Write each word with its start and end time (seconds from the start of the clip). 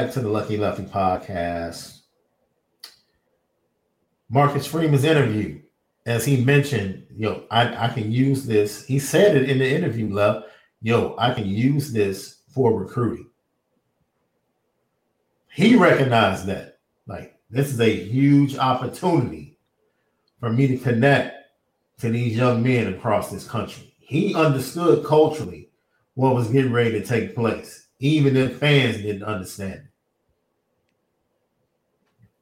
Back 0.00 0.10
to 0.10 0.20
the 0.20 0.28
Lucky 0.30 0.56
Lefty 0.56 0.84
podcast. 0.84 1.98
Marcus 4.30 4.66
Freeman's 4.66 5.04
interview, 5.04 5.60
as 6.06 6.24
he 6.24 6.42
mentioned, 6.42 7.04
yo, 7.14 7.44
I, 7.50 7.84
I 7.84 7.88
can 7.88 8.10
use 8.10 8.46
this. 8.46 8.86
He 8.86 8.98
said 8.98 9.36
it 9.36 9.50
in 9.50 9.58
the 9.58 9.70
interview, 9.70 10.08
love. 10.08 10.44
Yo, 10.80 11.14
I 11.18 11.34
can 11.34 11.46
use 11.46 11.92
this 11.92 12.38
for 12.48 12.72
recruiting. 12.72 13.28
He 15.52 15.76
recognized 15.76 16.46
that. 16.46 16.78
Like, 17.06 17.38
this 17.50 17.68
is 17.68 17.80
a 17.80 17.94
huge 17.94 18.56
opportunity 18.56 19.58
for 20.38 20.50
me 20.50 20.66
to 20.68 20.78
connect 20.78 21.36
to 21.98 22.08
these 22.08 22.38
young 22.38 22.62
men 22.62 22.94
across 22.94 23.30
this 23.30 23.46
country. 23.46 23.94
He 23.98 24.34
understood 24.34 25.04
culturally 25.04 25.68
what 26.14 26.34
was 26.34 26.48
getting 26.48 26.72
ready 26.72 26.92
to 26.92 27.04
take 27.04 27.34
place 27.34 27.88
even 27.98 28.34
if 28.34 28.56
fans 28.56 28.96
didn't 28.96 29.24
understand 29.24 29.82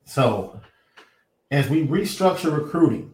So, 0.09 0.59
as 1.51 1.69
we 1.69 1.87
restructure 1.87 2.51
recruiting, 2.51 3.13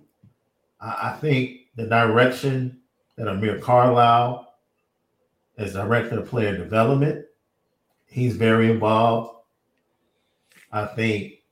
I, 0.81 1.11
I 1.11 1.17
think 1.21 1.63
the 1.75 1.89
direction 1.89 2.83
that 3.17 3.27
Amir 3.27 3.59
Carlisle, 3.59 4.55
as 5.59 5.73
director 5.73 6.21
of 6.21 6.29
player 6.29 6.57
development, 6.57 7.27
he's 8.07 8.37
very 8.37 8.71
involved. 8.71 9.41
I 10.71 10.87
think 10.87 11.43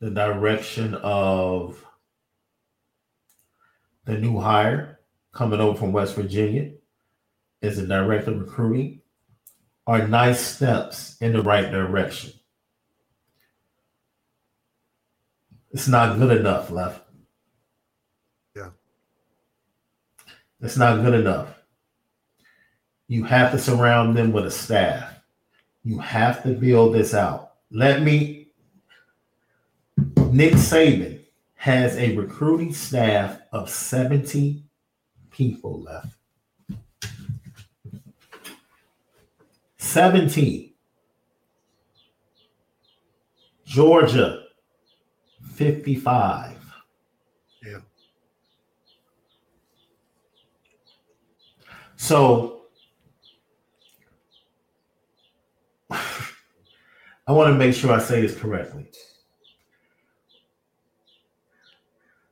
the 0.00 0.10
direction 0.10 0.94
of 0.96 1.82
the 4.04 4.18
new 4.18 4.38
hire 4.38 5.00
coming 5.32 5.60
over 5.60 5.78
from 5.78 5.92
West 5.92 6.14
Virginia, 6.14 6.72
as 7.62 7.78
a 7.78 7.86
director 7.86 8.32
of 8.32 8.40
recruiting 8.40 9.00
are 9.86 10.06
nice 10.06 10.40
steps 10.40 11.16
in 11.22 11.32
the 11.32 11.42
right 11.42 11.70
direction. 11.70 12.34
It's 15.72 15.88
not 15.88 16.18
good 16.18 16.36
enough, 16.36 16.70
left. 16.70 17.02
Yeah. 18.56 18.70
It's 20.60 20.76
not 20.76 21.02
good 21.02 21.14
enough. 21.14 21.48
You 23.06 23.24
have 23.24 23.52
to 23.52 23.58
surround 23.58 24.16
them 24.16 24.32
with 24.32 24.46
a 24.46 24.50
staff. 24.50 25.14
You 25.84 25.98
have 25.98 26.42
to 26.42 26.50
build 26.50 26.94
this 26.94 27.14
out. 27.14 27.54
Let 27.70 28.02
me, 28.02 28.48
Nick 30.30 30.54
Saban 30.54 31.20
has 31.54 31.96
a 31.96 32.16
recruiting 32.16 32.72
staff 32.72 33.38
of 33.52 33.70
70 33.70 34.62
people 35.30 35.82
left. 35.82 36.14
17. 39.78 40.72
Georgia, 43.64 44.44
55. 45.60 46.56
Yeah. 47.62 47.80
So 51.96 52.62
I 55.90 57.32
want 57.32 57.52
to 57.52 57.58
make 57.58 57.74
sure 57.74 57.92
I 57.92 57.98
say 57.98 58.22
this 58.22 58.34
correctly. 58.34 58.86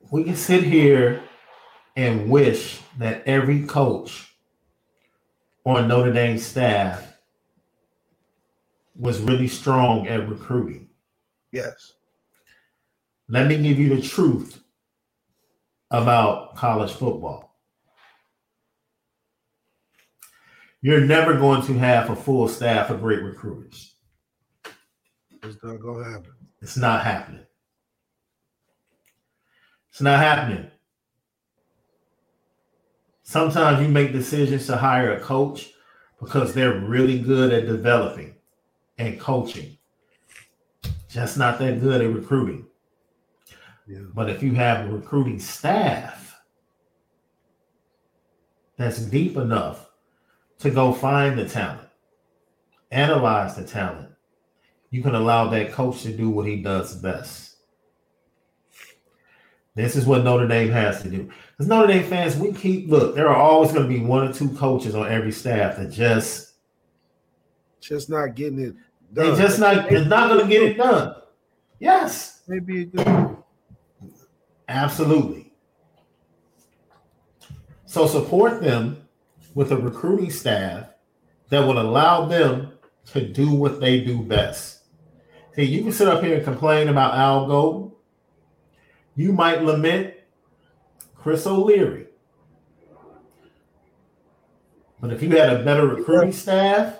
We 0.09 0.23
can 0.23 0.35
sit 0.35 0.63
here 0.63 1.21
and 1.95 2.31
wish 2.31 2.79
that 2.97 3.21
every 3.27 3.61
coach 3.67 4.33
on 5.67 5.87
Notre 5.87 6.11
Dame 6.11 6.39
staff 6.39 7.13
was 8.95 9.21
really 9.21 9.47
strong 9.47 10.07
at 10.07 10.27
recruiting. 10.27 10.89
Yes. 11.51 11.93
Let 13.31 13.47
me 13.47 13.61
give 13.61 13.77
you 13.77 13.95
the 13.95 14.01
truth 14.01 14.59
about 15.91 16.55
college 16.55 16.91
football. 16.91 17.55
You're 20.81 21.01
never 21.01 21.35
going 21.35 21.61
to 21.63 21.77
have 21.77 22.09
a 22.09 22.15
full 22.15 22.47
staff 22.47 22.89
of 22.89 23.01
great 23.01 23.21
recruiters. 23.21 23.93
It's 25.43 25.63
not 25.63 25.79
going 25.79 26.03
to 26.03 26.09
happen. 26.09 26.31
It's 26.61 26.75
not 26.75 27.03
happening. 27.03 27.45
It's 29.91 30.01
not 30.01 30.19
happening. 30.19 30.71
Sometimes 33.21 33.81
you 33.81 33.89
make 33.89 34.11
decisions 34.11 34.65
to 34.67 34.77
hire 34.77 35.13
a 35.13 35.19
coach 35.19 35.71
because 36.19 36.53
they're 36.53 36.79
really 36.79 37.19
good 37.19 37.53
at 37.53 37.67
developing 37.67 38.33
and 38.97 39.19
coaching. 39.19 39.77
Just 41.09 41.37
not 41.37 41.59
that 41.59 41.79
good 41.79 42.01
at 42.01 42.11
recruiting. 42.11 42.65
Yeah. 43.89 44.01
But 44.13 44.29
if 44.29 44.43
you 44.43 44.53
have 44.53 44.85
a 44.85 44.91
recruiting 44.91 45.39
staff 45.39 46.39
that's 48.77 48.99
deep 48.99 49.35
enough 49.35 49.89
to 50.59 50.69
go 50.69 50.93
find 50.93 51.39
the 51.39 51.49
talent, 51.49 51.89
analyze 52.91 53.55
the 53.55 53.63
talent, 53.63 54.09
you 54.91 55.01
can 55.01 55.15
allow 55.15 55.49
that 55.49 55.71
coach 55.71 56.03
to 56.03 56.15
do 56.15 56.29
what 56.29 56.45
he 56.45 56.61
does 56.61 56.95
best. 56.97 57.55
This 59.73 59.95
is 59.95 60.05
what 60.05 60.23
Notre 60.23 60.47
Dame 60.47 60.69
has 60.69 61.01
to 61.01 61.09
do. 61.09 61.29
Because 61.51 61.67
Notre 61.67 61.87
Dame 61.87 62.03
fans, 62.03 62.37
we 62.37 62.53
keep 62.53 62.89
look, 62.89 63.15
there 63.15 63.29
are 63.29 63.35
always 63.35 63.71
going 63.71 63.89
to 63.89 63.89
be 63.89 64.03
one 64.03 64.27
or 64.27 64.33
two 64.33 64.49
coaches 64.49 64.93
on 64.93 65.07
every 65.07 65.31
staff 65.31 65.77
that 65.77 65.89
just 65.89 66.53
just 67.79 68.09
not 68.09 68.35
getting 68.35 68.59
it 68.59 68.75
they 69.11 69.23
done. 69.23 69.37
just 69.37 69.59
not 69.59 69.91
it's 69.91 70.07
not 70.07 70.29
going 70.29 70.41
to 70.41 70.51
get 70.51 70.61
it 70.61 70.77
done. 70.77 71.15
Yes, 71.79 72.41
maybe 72.47 72.81
a 72.81 72.85
good 72.85 73.38
absolutely. 74.69 75.51
So 77.85 78.07
support 78.07 78.61
them 78.61 79.07
with 79.55 79.71
a 79.71 79.77
recruiting 79.77 80.29
staff 80.29 80.87
that 81.49 81.59
will 81.59 81.81
allow 81.81 82.25
them 82.25 82.73
to 83.07 83.27
do 83.27 83.51
what 83.51 83.81
they 83.81 83.99
do 84.01 84.21
best. 84.21 84.83
See, 85.55 85.63
you 85.63 85.81
can 85.81 85.91
sit 85.91 86.07
up 86.07 86.23
here 86.23 86.35
and 86.35 86.43
complain 86.43 86.87
about 86.89 87.15
Al 87.15 87.47
Golden. 87.47 87.91
You 89.15 89.33
might 89.33 89.63
lament 89.63 90.13
Chris 91.15 91.47
O'Leary. 91.47 92.05
But 95.01 95.11
if 95.11 95.23
you 95.23 95.29
had 95.31 95.49
a 95.49 95.63
better 95.63 95.87
recruiting 95.87 96.31
staff, 96.31 96.99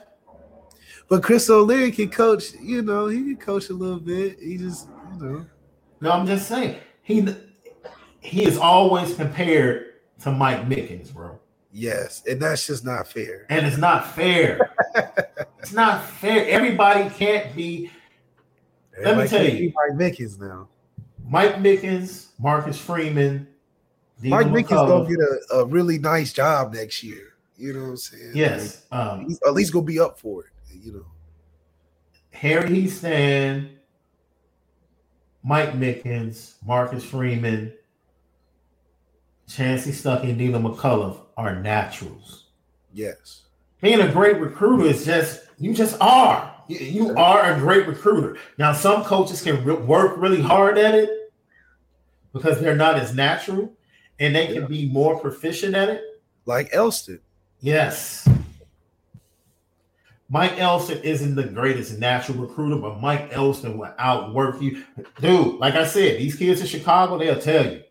But 1.10 1.24
Chris 1.24 1.50
O'Leary 1.50 1.92
can 1.92 2.10
coach, 2.10 2.54
you 2.62 2.84
know, 2.84 3.08
he 3.08 3.18
can 3.18 3.38
coach 3.38 3.70
a 3.70 3.74
little 3.74 4.00
bit. 4.00 4.38
He 4.40 4.58
just, 4.58 4.88
you 5.14 5.26
know. 5.26 5.46
No, 6.02 6.12
I'm 6.12 6.28
just 6.28 6.48
saying 6.48 6.78
he 7.02 7.28
he 8.22 8.44
is 8.44 8.58
always 8.58 9.16
compared 9.16 9.94
to 10.22 10.32
Mike 10.32 10.68
Mickens, 10.68 11.14
bro. 11.14 11.40
Yes, 11.72 12.24
and 12.28 12.42
that's 12.42 12.66
just 12.66 12.84
not 12.84 13.08
fair. 13.08 13.46
And 13.50 13.66
it's 13.66 13.78
not 13.78 14.08
fair. 14.14 14.72
it's 15.60 15.72
not 15.72 16.04
fair. 16.04 16.48
Everybody 16.48 17.10
can't 17.12 17.56
be. 17.56 17.92
Let 19.02 19.18
me 19.18 19.28
tell 19.28 19.46
you. 19.46 19.72
Mike 19.76 19.98
Mickens 19.98 20.40
now. 20.40 20.68
Mike 21.26 21.56
Mickens, 21.58 22.30
Marcus 22.40 22.78
Freeman, 22.78 23.48
Dina 24.22 24.36
Mike 24.36 24.48
Mickens 24.48 24.88
gonna 24.88 25.08
get 25.08 25.20
a, 25.20 25.56
a 25.58 25.66
really 25.66 26.00
nice 26.00 26.34
job 26.34 26.74
next 26.74 27.04
year. 27.04 27.34
You 27.56 27.74
know 27.74 27.84
what 27.84 27.90
I'm 27.90 27.98
saying? 27.98 28.32
Yes. 28.34 28.86
Like, 28.92 29.00
Um, 29.00 29.38
at 29.46 29.54
least 29.54 29.72
gonna 29.72 29.86
be 29.86 30.00
up 30.00 30.20
for 30.20 30.46
it. 30.46 30.50
You 30.74 30.94
know. 30.94 31.06
Harry 32.32 32.70
Hiestand, 32.70 33.70
Mike 35.44 35.74
Mickens, 35.74 36.54
Marcus 36.66 37.04
Freeman, 37.04 37.74
Chansi 39.50 39.90
Stuckey, 39.92 40.30
and 40.30 40.38
Deland 40.38 40.64
McCullough 40.64 41.22
are 41.36 41.56
naturals. 41.56 42.46
Yes. 42.94 43.44
Being 43.82 44.02
a 44.02 44.12
great 44.12 44.38
recruiter 44.38 44.86
is 44.86 45.06
just 45.06 45.42
you 45.58 45.74
just 45.74 45.98
are. 46.00 46.56
You, 46.68 46.78
you 46.78 47.16
are 47.18 47.52
a 47.54 47.58
great 47.60 47.88
recruiter. 47.88 48.38
Now, 48.58 48.74
some 48.74 49.04
coaches 49.04 49.42
can 49.42 49.64
re- 49.66 49.74
work 49.74 50.18
really 50.18 50.42
hard 50.42 50.78
at 50.78 50.94
it 50.96 51.34
because 52.32 52.60
they're 52.62 52.76
not 52.76 52.96
as 52.98 53.16
natural, 53.16 53.74
and 54.20 54.36
they 54.36 54.48
can 54.48 54.62
Yeah. 54.62 54.68
be 54.68 54.90
more 54.90 55.20
proficient 55.20 55.76
at 55.76 55.90
it. 55.90 56.04
Like 56.46 56.70
Elston. 56.72 57.20
Yes. 57.60 58.28
Mike 60.30 60.60
Elston 60.60 61.00
isn't 61.00 61.34
the 61.36 61.44
greatest 61.44 61.98
natural 61.98 62.38
recruiter, 62.38 62.76
but 62.76 63.02
Mike 63.02 63.30
Elston 63.32 63.80
will 63.80 63.94
outwork 63.98 64.62
you. 64.62 64.84
Dude, 65.20 65.56
like 65.56 65.74
I 65.74 65.86
said, 65.88 66.20
these 66.20 66.36
kids 66.36 66.62
in 66.62 66.68
Chicago, 66.68 67.18
they'll 67.18 67.40
tell 67.42 67.66
you, 67.66 67.82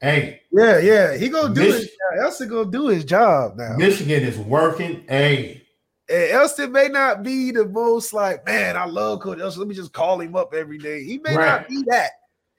hey, 0.00 0.40
Yeah, 0.52 0.78
yeah. 0.78 1.16
He 1.16 1.28
gonna 1.28 1.54
do 1.54 1.60
Mich- 1.70 1.82
job. 1.84 2.18
Elston 2.20 2.48
gonna 2.48 2.70
do 2.70 2.88
his 2.88 3.04
job 3.04 3.56
now. 3.56 3.76
Michigan 3.76 4.22
is 4.22 4.38
working. 4.38 5.04
Hey, 5.08 5.62
And 6.10 6.30
Elston 6.30 6.72
may 6.72 6.88
not 6.88 7.22
be 7.22 7.50
the 7.50 7.66
most 7.66 8.12
like, 8.14 8.44
man, 8.46 8.76
I 8.76 8.86
love 8.86 9.20
Coach 9.20 9.40
Elston. 9.40 9.60
Let 9.60 9.68
me 9.68 9.74
just 9.74 9.92
call 9.92 10.20
him 10.20 10.34
up 10.36 10.54
every 10.54 10.78
day. 10.78 11.04
He 11.04 11.18
may 11.18 11.36
Right. 11.36 11.46
not 11.46 11.68
be 11.68 11.82
that 11.88 12.10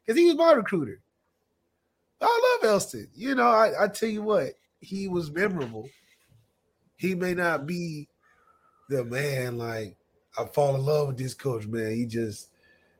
because 0.06 0.20
he 0.20 0.26
was 0.28 0.36
my 0.36 0.52
recruiter. 0.52 1.02
I 2.22 2.58
love 2.62 2.70
Elston. 2.70 3.08
You 3.16 3.34
know, 3.36 3.48
I, 3.48 3.86
I 3.86 3.88
tell 3.88 4.10
you 4.10 4.22
what, 4.22 4.50
he 4.82 5.08
was 5.08 5.32
memorable. 5.32 5.90
He 6.98 7.16
may 7.16 7.34
not 7.34 7.66
be 7.66 8.08
the 8.90 9.06
man 9.06 9.58
like 9.58 9.96
I 10.38 10.46
fall 10.46 10.76
in 10.76 10.86
love 10.86 11.08
with 11.08 11.18
this 11.18 11.34
coach, 11.34 11.66
man. 11.66 11.96
He 11.96 12.06
just 12.06 12.49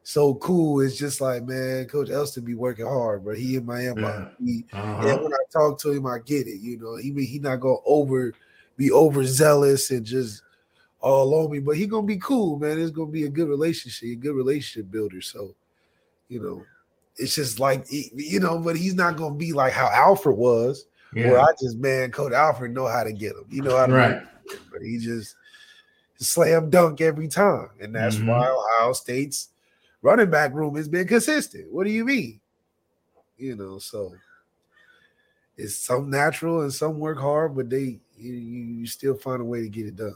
so 0.10 0.34
cool. 0.36 0.82
It's 0.82 0.98
just 0.98 1.22
like, 1.22 1.44
man, 1.44 1.86
Coach 1.86 2.10
Elston 2.10 2.44
be 2.44 2.56
working 2.56 2.88
hard, 2.88 3.24
but 3.24 3.38
he 3.38 3.58
in 3.58 3.66
my 3.68 3.82
inbox. 3.82 4.32
Yeah. 4.40 4.46
He, 4.46 4.66
uh-huh. 4.74 5.08
and 5.08 5.22
when 5.22 5.32
I 5.32 5.38
talk 5.54 5.80
to 5.82 5.92
him, 5.92 6.08
I 6.08 6.18
get 6.26 6.48
it. 6.48 6.62
You 6.62 6.80
know, 6.80 6.96
he 6.96 7.14
he 7.26 7.38
not 7.38 7.58
gonna 7.58 7.76
over 7.86 8.34
be 8.76 8.92
overzealous 8.92 9.92
and 9.92 10.04
just 10.04 10.42
all 11.00 11.32
on 11.36 11.52
me, 11.52 11.60
but 11.60 11.78
he 11.78 11.86
gonna 11.86 12.08
be 12.08 12.18
cool, 12.18 12.58
man. 12.58 12.80
It's 12.80 12.90
gonna 12.90 13.12
be 13.12 13.26
a 13.26 13.30
good 13.30 13.48
relationship, 13.50 14.10
a 14.10 14.16
good 14.16 14.34
relationship 14.36 14.90
builder. 14.90 15.22
So, 15.22 15.54
you 16.28 16.42
know, 16.42 16.66
it's 17.18 17.36
just 17.36 17.60
like 17.60 17.86
you 17.92 18.40
know, 18.40 18.58
but 18.58 18.76
he's 18.76 18.96
not 18.96 19.16
gonna 19.16 19.36
be 19.36 19.54
like 19.54 19.74
how 19.74 19.92
Alford 19.94 20.38
was, 20.38 20.88
where 21.14 21.40
I 21.40 21.52
just 21.62 21.78
man, 21.78 22.10
Coach 22.10 22.34
Alford 22.34 22.74
know 22.74 22.88
how 22.88 23.04
to 23.04 23.14
get 23.14 23.34
him. 23.34 23.46
You 23.52 23.62
know 23.62 23.78
how 23.78 23.86
to 23.86 23.94
right. 23.94 24.12
him, 24.14 24.28
but 24.72 24.82
he 24.82 24.98
just 24.98 25.36
slam 26.18 26.72
dunk 26.72 27.00
every 27.00 27.28
time, 27.28 27.70
and 27.80 27.94
that's 27.94 28.16
Mhm. 28.16 28.26
why 28.26 28.50
Ohio 28.50 28.94
State's 28.94 29.50
running 30.02 30.30
back 30.30 30.54
room 30.54 30.76
has 30.76 30.88
been 30.88 31.08
consistent. 31.08 31.72
What 31.72 31.86
do 31.86 31.92
you 31.92 32.06
mean? 32.06 32.40
You 33.38 33.56
know, 33.56 33.80
so 33.80 34.14
it's 35.58 35.76
some 35.76 36.10
natural 36.10 36.62
and 36.62 36.74
some 36.74 37.00
work 37.00 37.20
hard, 37.20 37.56
but 37.56 37.70
they 37.70 38.00
you, 38.18 38.34
you 38.34 38.86
still 38.86 39.16
find 39.16 39.42
a 39.42 39.46
way 39.46 39.62
to 39.62 39.70
get 39.70 39.88
it 39.88 39.96
done. 39.96 40.16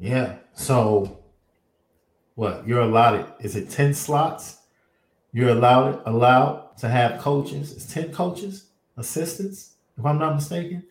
Yeah. 0.00 0.36
So 0.54 1.20
what 2.34 2.66
you're 2.66 2.80
allowed 2.80 3.34
is 3.40 3.54
it 3.54 3.70
10 3.70 3.94
slots? 3.94 4.56
You're 5.32 5.50
allowed 5.50 6.02
allowed 6.06 6.76
to 6.78 6.88
have 6.88 7.20
coaches. 7.20 7.72
It's 7.72 7.92
10 7.92 8.12
coaches, 8.12 8.70
assistants, 8.96 9.74
if 9.96 10.04
I'm 10.04 10.18
not 10.18 10.34
mistaken. 10.34 10.82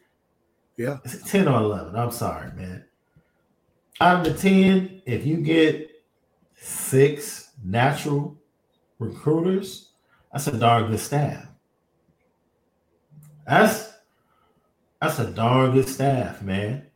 Yeah. 0.78 1.00
Is 1.04 1.16
it 1.16 1.26
10 1.26 1.48
or 1.48 1.60
11? 1.60 1.96
I'm 1.96 2.12
sorry, 2.12 2.54
man. 2.54 2.86
Out 4.00 4.26
of 4.26 4.34
the 4.34 4.40
10, 4.40 5.02
if 5.06 5.26
you 5.26 5.38
get 5.38 5.90
six 6.56 7.52
natural 7.64 8.38
recruiters, 9.00 9.90
that's 10.32 10.48
a 10.48 10.58
darn 10.58 10.90
good 10.90 11.00
staff. 11.00 11.48
That's 13.48 13.92
that's 15.02 15.18
a 15.18 15.32
darn 15.32 15.72
good 15.72 15.90
staff, 15.90 16.42
man. 16.42 16.89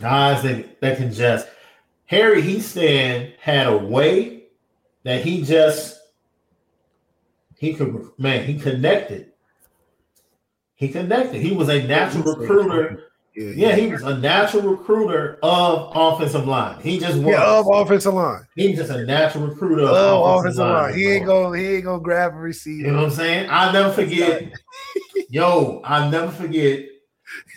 Guys 0.00 0.42
that, 0.42 0.80
that 0.80 0.96
can 0.96 1.12
just 1.12 1.48
Harry 2.06 2.42
Hiestand 2.42 3.34
had 3.40 3.66
a 3.66 3.76
way 3.76 4.44
that 5.04 5.24
he 5.24 5.42
just 5.42 5.98
he 7.56 7.74
could 7.74 8.10
man, 8.18 8.44
he 8.44 8.58
connected. 8.58 9.32
He 10.74 10.88
connected. 10.88 11.40
He 11.40 11.52
was 11.52 11.68
a 11.68 11.82
natural 11.86 12.24
recruiter. 12.34 13.04
Yeah, 13.36 13.74
he 13.74 13.88
was 13.88 14.02
a 14.02 14.18
natural 14.18 14.62
recruiter 14.62 15.38
of 15.42 15.90
offensive 15.94 16.46
line. 16.46 16.80
He 16.80 16.98
just 17.00 17.18
was. 17.18 17.26
Yeah, 17.26 17.58
of 17.58 17.66
offensive 17.68 18.14
line. 18.14 18.46
He's 18.54 18.78
just 18.78 18.90
a 18.90 19.04
natural 19.04 19.48
recruiter 19.48 19.82
of 19.82 19.88
Of 19.88 20.20
offensive, 20.20 20.60
offensive 20.60 20.66
line. 20.66 20.72
line. 20.72 20.94
He 20.94 21.08
ain't 21.08 21.26
gonna 21.26 21.58
he 21.58 21.66
ain't 21.76 21.84
gonna 21.84 22.02
grab 22.02 22.34
a 22.34 22.36
receiver. 22.36 22.86
You 22.86 22.92
know 22.92 23.02
what 23.02 23.06
I'm 23.06 23.10
saying? 23.12 23.48
I'll 23.50 23.72
never 23.72 23.92
forget. 23.92 24.52
yo, 25.30 25.80
I'll 25.84 26.10
never 26.10 26.30
forget. 26.30 26.84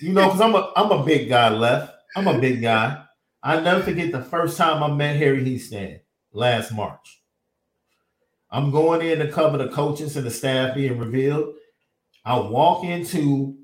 You 0.02 0.14
know, 0.14 0.26
because 0.26 0.42
I'm 0.42 0.56
a 0.56 0.72
I'm 0.76 0.92
a 0.92 1.04
big 1.04 1.30
guy 1.30 1.50
left. 1.50 1.94
I'm 2.18 2.28
a 2.28 2.40
big 2.40 2.64
guy. 2.64 3.04
I'll 3.44 3.62
never 3.62 3.84
forget 3.84 4.12
the 4.12 4.24
first 4.24 4.58
time 4.58 4.82
I 4.82 4.92
met 4.92 5.18
Harry 5.18 5.46
Hiestand 5.46 6.00
last 6.34 6.74
March. 6.74 7.22
I'm 8.50 8.72
going 8.72 9.08
in 9.08 9.20
to 9.20 9.32
cover 9.32 9.60
the 9.60 9.68
coaches 9.68 10.18
and 10.18 10.26
the 10.26 10.32
staff 10.32 10.74
being 10.74 10.98
revealed. 10.98 11.54
I 12.26 12.40
walk 12.40 12.84
into 12.84 13.56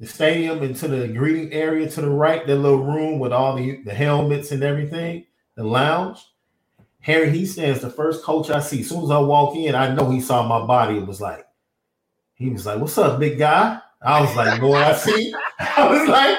the 0.00 0.08
stadium 0.08 0.64
into 0.64 0.88
the 0.88 1.06
greeting 1.06 1.52
area 1.52 1.88
to 1.88 2.00
the 2.00 2.10
right, 2.10 2.44
that 2.44 2.56
little 2.56 2.82
room 2.82 3.20
with 3.20 3.32
all 3.32 3.54
the, 3.54 3.80
the 3.84 3.94
helmets 3.94 4.50
and 4.50 4.64
everything, 4.64 5.26
the 5.54 5.62
lounge. 5.62 6.18
Harry 6.98 7.30
Hiestand's 7.30 7.80
the 7.80 7.90
first 7.90 8.24
coach 8.24 8.50
I 8.50 8.58
see. 8.58 8.80
As 8.80 8.88
soon 8.88 9.04
as 9.04 9.10
I 9.12 9.20
walk 9.20 9.54
in, 9.54 9.76
I 9.76 9.94
know 9.94 10.10
he 10.10 10.20
saw 10.20 10.44
my 10.48 10.66
body. 10.66 10.98
It 10.98 11.06
was 11.06 11.20
like, 11.20 11.46
he 12.34 12.50
was 12.50 12.66
like, 12.66 12.80
What's 12.80 12.98
up, 12.98 13.20
big 13.20 13.38
guy? 13.38 13.78
I 14.02 14.20
was 14.20 14.34
like, 14.34 14.60
Boy, 14.60 14.78
I 14.78 14.94
see. 14.94 15.32
I 15.60 15.88
was 15.88 16.08
like, 16.08 16.38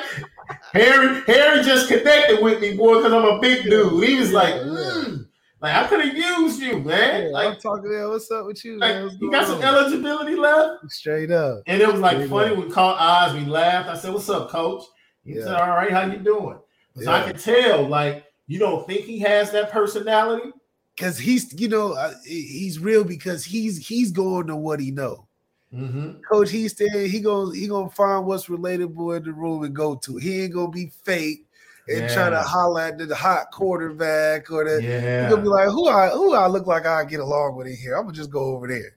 Harry, 0.74 1.22
Harry 1.28 1.64
just 1.64 1.88
connected 1.88 2.42
with 2.42 2.62
me, 2.62 2.76
boy, 2.76 2.96
because 2.98 3.14
I'm 3.14 3.26
a 3.26 3.40
big 3.40 3.64
dude. 3.66 4.04
He 4.08 4.18
was 4.20 4.32
like, 4.32 4.54
mm. 4.54 5.26
like 5.62 5.76
I 5.76 5.88
could 5.88 6.06
have 6.06 6.16
used 6.16 6.62
you, 6.62 6.80
man. 6.80 7.24
Yeah, 7.26 7.30
like, 7.30 7.48
I'm 7.56 7.60
talking 7.60 7.90
to 7.92 8.10
What's 8.10 8.32
up 8.32 8.46
with 8.46 8.64
you? 8.64 8.78
like 8.78 8.96
man? 8.96 9.18
You 9.20 9.32
got 9.32 9.48
going 9.48 9.62
some 9.62 9.64
eligibility 9.64 10.36
left. 10.36 10.90
Straight 10.90 11.32
up. 11.32 11.64
And 11.68 11.82
it 11.82 11.88
was 11.92 12.00
like 12.00 12.20
you 12.20 12.28
funny. 12.28 12.56
go. 12.56 12.62
We 12.62 12.70
caught 12.72 13.00
eyes, 13.00 13.34
we 13.34 13.46
laughed. 13.46 13.90
I 13.90 13.98
said, 13.98 14.14
What's 14.14 14.30
up, 14.30 14.50
coach? 14.50 14.84
He 15.26 15.34
Yeah. 15.36 15.44
said, 15.44 15.56
All 15.56 15.70
right, 15.70 15.92
how 15.92 16.06
you 16.06 16.18
doing? 16.20 16.58
So 17.02 17.12
I 17.12 17.20
Yeah. 17.20 17.32
can 17.32 17.38
tell, 17.40 17.88
like, 17.88 18.26
you 18.48 18.60
don't 18.60 18.86
think 18.88 19.02
he 19.06 19.20
has 19.20 19.52
that 19.52 19.72
personality. 19.72 20.52
Because 20.96 21.18
he's, 21.18 21.54
you 21.60 21.68
know, 21.70 21.94
uh, 21.94 22.14
he's 22.26 22.78
real 22.78 23.04
because 23.04 23.44
he's 23.46 23.88
he's 23.88 24.12
going 24.12 24.48
to 24.48 24.56
what 24.56 24.80
he 24.80 24.92
know. 24.92 25.28
Mm-hmm. 25.74 26.22
Coach 26.30 26.50
Hiestand, 26.50 27.08
he 27.08 27.20
gonna 27.22 27.56
he 27.56 27.68
gonna 27.68 27.90
find 27.90 28.26
what's 28.26 28.48
relatable 28.48 29.16
in 29.18 29.24
the 29.24 29.32
room 29.32 29.64
and 29.64 29.74
go 29.76 29.96
to. 29.96 30.18
He 30.18 30.44
ain't 30.44 30.54
gonna 30.54 30.70
be 30.70 30.92
fake 31.04 31.46
and 31.88 32.10
try 32.10 32.30
to 32.30 32.36
Yeah. 32.36 32.44
holler 32.44 32.82
at 32.82 32.98
the 32.98 33.16
hot 33.16 33.52
quarterback 33.52 34.52
or 34.52 34.66
the. 34.66 34.84
Yeah. 34.84 35.24
He 35.24 35.30
gonna 35.30 35.42
be 35.42 35.48
like, 35.48 35.70
who 35.70 35.88
I 35.88 36.10
who 36.10 36.34
I 36.34 36.48
look 36.48 36.68
like 36.68 36.86
I 36.86 37.06
get 37.06 37.22
along 37.22 37.56
with 37.56 37.68
in 37.68 37.76
here. 37.78 37.96
I'm 37.96 38.04
gonna 38.04 38.14
just 38.16 38.30
go 38.32 38.44
over 38.56 38.68
there. 38.68 38.96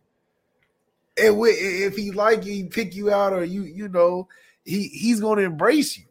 And 1.16 1.37
if 1.47 1.97
he 1.97 2.11
like 2.11 2.45
you, 2.45 2.52
he 2.52 2.64
pick 2.64 2.95
you 2.95 3.12
out, 3.12 3.33
or 3.33 3.45
you 3.45 3.62
you 3.62 3.88
know, 3.88 4.26
he 4.64 4.88
he's 4.88 5.21
gonna 5.21 5.43
embrace 5.43 5.97
you. 5.97 6.04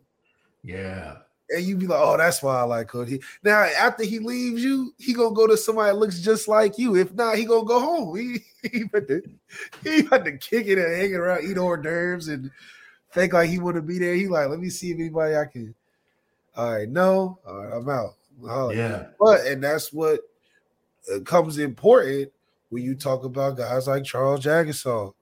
yeah. 0.64 1.18
And 1.50 1.64
you 1.64 1.76
be 1.76 1.88
like, 1.88 2.00
"Oh, 2.02 2.18
that's 2.18 2.42
why 2.42 2.60
I 2.60 2.64
like 2.64 2.88
Coach." 2.88 3.10
He, 3.10 3.22
now, 3.44 3.60
after 3.60 4.04
he 4.04 4.20
leaves 4.20 4.64
you, 4.64 4.94
he 4.98 5.14
gonna 5.14 5.36
go 5.36 5.46
to 5.46 5.58
somebody 5.58 5.92
that 5.92 5.98
looks 5.98 6.20
just 6.20 6.48
like 6.48 6.78
you. 6.78 6.96
If 6.96 7.14
not, 7.14 7.38
he 7.38 7.46
gonna 7.46 7.66
go 7.66 7.80
home. 7.80 8.18
He 8.18 8.40
he 8.70 8.82
about 8.84 9.08
to, 9.10 9.22
he 9.84 10.00
about 10.00 10.26
to 10.26 10.38
kick 10.38 10.68
it 10.68 10.78
and 10.78 10.96
hang 10.96 11.14
around, 11.14 11.44
eat 11.44 11.58
hors 11.58 11.78
d'oeuvres, 11.78 12.30
and 12.30 12.50
think 13.12 13.34
like 13.34 13.50
he 13.50 13.60
want 13.60 13.76
to 13.76 13.82
be 13.82 14.00
there. 14.00 14.16
He 14.16 14.28
like, 14.28 14.50
let 14.50 14.60
me 14.60 14.70
see 14.70 14.92
if 14.92 15.00
anybody 15.00 15.36
I 15.36 15.46
can. 15.46 15.76
All 16.56 16.74
right, 16.74 16.90
no, 16.90 17.40
all 17.46 17.64
right, 17.64 17.74
I'm 17.74 17.90
out. 17.90 18.16
Holla. 18.48 18.76
Yeah. 18.76 19.08
But 19.20 19.42
and 19.46 19.64
that's 19.64 19.92
what 19.92 20.22
comes 21.26 21.58
important 21.58 22.32
when 22.70 22.84
you 22.84 22.96
talk 22.96 23.24
about 23.24 23.58
guys 23.58 23.88
like 23.88 24.04
Charles 24.04 24.44
Jagusah. 24.46 25.14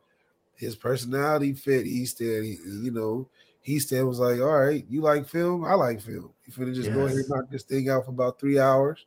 His 0.55 0.75
personality 0.75 1.53
fit 1.53 1.85
Hiestand. 1.85 2.43
He, 2.43 2.57
you 2.83 2.91
know, 2.91 3.27
Hiestand 3.67 4.07
was 4.07 4.19
like, 4.19 4.39
"All 4.39 4.59
right, 4.59 4.85
you 4.89 5.01
like 5.01 5.27
film? 5.27 5.63
I 5.63 5.75
like 5.75 6.01
film. 6.01 6.31
You 6.45 6.53
finna 6.53 6.73
just 6.73 6.91
go 6.91 7.01
ahead 7.01 7.17
and 7.17 7.29
knock 7.29 7.49
this 7.49 7.63
thing 7.63 7.89
out 7.89 8.05
for 8.05 8.11
about 8.11 8.39
three 8.39 8.57
hours. 8.57 9.05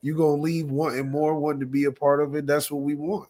You 0.00 0.16
gonna 0.16 0.40
leave 0.40 0.70
wanting 0.70 1.10
more, 1.10 1.38
wanting 1.38 1.60
to 1.60 1.66
be 1.66 1.84
a 1.84 1.92
part 1.92 2.20
of 2.20 2.34
it. 2.34 2.46
That's 2.46 2.70
what 2.70 2.82
we 2.82 2.94
want." 2.94 3.28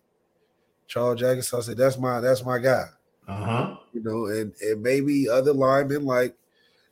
Charles 0.87 1.21
Jagusah 1.21 1.63
said, 1.63 1.77
"That's 1.77 1.99
my 1.99 2.21
that's 2.21 2.45
my 2.45 2.59
guy." 2.59 2.85
Uh-huh. 3.29 3.77
you 3.93 4.03
know, 4.03 4.27
and 4.27 4.55
and 4.63 4.83
maybe 4.83 5.29
other 5.29 5.53
linemen 5.53 6.05
like 6.05 6.35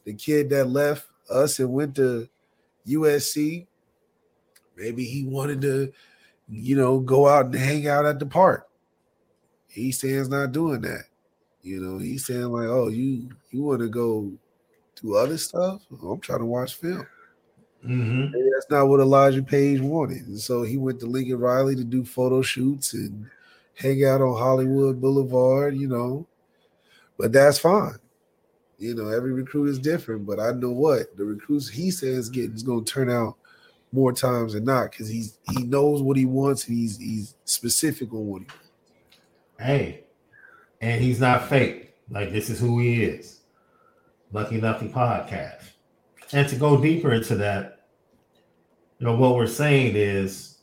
the 0.04 0.12
kid 0.12 0.50
that 0.50 0.66
left 0.66 1.06
us 1.30 1.58
and 1.58 1.72
went 1.72 1.94
to 1.96 2.28
USC. 2.86 3.66
Maybe 4.76 5.04
he 5.04 5.24
wanted 5.24 5.62
to, 5.62 5.92
you 6.48 6.76
know, 6.76 7.00
go 7.00 7.26
out 7.26 7.46
and 7.46 7.54
hang 7.54 7.88
out 7.88 8.04
at 8.04 8.18
the 8.18 8.26
park. 8.26 8.68
He 9.68 9.92
stands 9.92 10.28
not 10.28 10.52
doing 10.52 10.82
that. 10.82 11.04
You 11.66 11.80
know, 11.80 11.98
he's 11.98 12.24
saying 12.24 12.44
like, 12.44 12.68
"Oh, 12.68 12.86
you 12.86 13.28
you 13.50 13.62
want 13.62 13.80
to 13.80 13.88
go 13.88 14.32
do 15.02 15.16
other 15.16 15.36
stuff? 15.36 15.82
I'm 15.90 16.20
trying 16.20 16.38
to 16.38 16.46
watch 16.46 16.76
film." 16.76 17.04
Mm-hmm. 17.84 18.32
That's 18.52 18.70
not 18.70 18.86
what 18.86 19.00
Elijah 19.00 19.42
Paige 19.42 19.80
wanted, 19.80 20.28
and 20.28 20.38
so 20.38 20.62
he 20.62 20.76
went 20.76 21.00
to 21.00 21.06
Lincoln 21.06 21.40
Riley 21.40 21.74
to 21.74 21.82
do 21.82 22.04
photo 22.04 22.40
shoots 22.40 22.94
and 22.94 23.26
hang 23.74 24.04
out 24.04 24.20
on 24.20 24.38
Hollywood 24.38 25.00
Boulevard. 25.00 25.76
You 25.76 25.88
know, 25.88 26.26
but 27.18 27.32
that's 27.32 27.58
fine. 27.58 27.96
You 28.78 28.94
know, 28.94 29.08
every 29.08 29.32
recruit 29.32 29.68
is 29.68 29.80
different, 29.80 30.24
but 30.24 30.38
I 30.38 30.52
know 30.52 30.70
what 30.70 31.16
the 31.16 31.24
recruits 31.24 31.68
he 31.68 31.90
says 31.90 32.28
getting 32.28 32.54
is 32.54 32.62
going 32.62 32.84
to 32.84 32.92
turn 32.92 33.10
out 33.10 33.36
more 33.90 34.12
times 34.12 34.52
than 34.52 34.64
not 34.64 34.92
because 34.92 35.08
he's 35.08 35.38
he 35.50 35.64
knows 35.64 36.00
what 36.00 36.16
he 36.16 36.26
wants 36.26 36.68
and 36.68 36.78
he's 36.78 36.96
he's 36.98 37.34
specific 37.44 38.12
on 38.12 38.26
what 38.26 38.42
he 38.42 38.46
wants. 38.46 38.68
Hey, 39.58 40.05
and 40.80 41.02
he's 41.02 41.20
not 41.20 41.48
fake. 41.48 41.94
Like 42.10 42.32
this 42.32 42.50
is 42.50 42.60
who 42.60 42.78
he 42.80 43.04
is. 43.04 43.40
Lucky 44.32 44.60
Lucky 44.60 44.88
Podcast. 44.88 45.62
And 46.32 46.48
to 46.48 46.56
go 46.56 46.80
deeper 46.80 47.12
into 47.12 47.36
that, 47.36 47.86
you 48.98 49.06
know, 49.06 49.16
what 49.16 49.34
we're 49.34 49.46
saying 49.46 49.94
is 49.94 50.58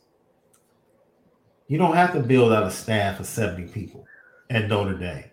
you 1.68 1.78
don't 1.78 1.94
have 1.94 2.12
to 2.12 2.20
build 2.20 2.52
out 2.52 2.64
a 2.64 2.70
staff 2.70 3.20
of 3.20 3.26
70 3.26 3.72
people 3.72 4.04
at 4.50 4.68
Notre 4.68 4.94
Dame. 4.94 5.24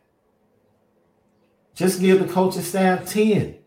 Just 1.75 1.99
give 1.99 2.25
the 2.25 2.31
coaching 2.31 2.61
staff 2.61 3.05
10. 3.07 3.57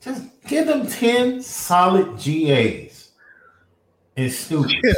Just 0.00 0.24
give 0.46 0.66
them 0.66 0.86
10 0.86 1.42
solid 1.42 2.18
GAs 2.18 3.10
and 4.16 4.30
students. 4.30 4.74
Yeah, 4.84 4.92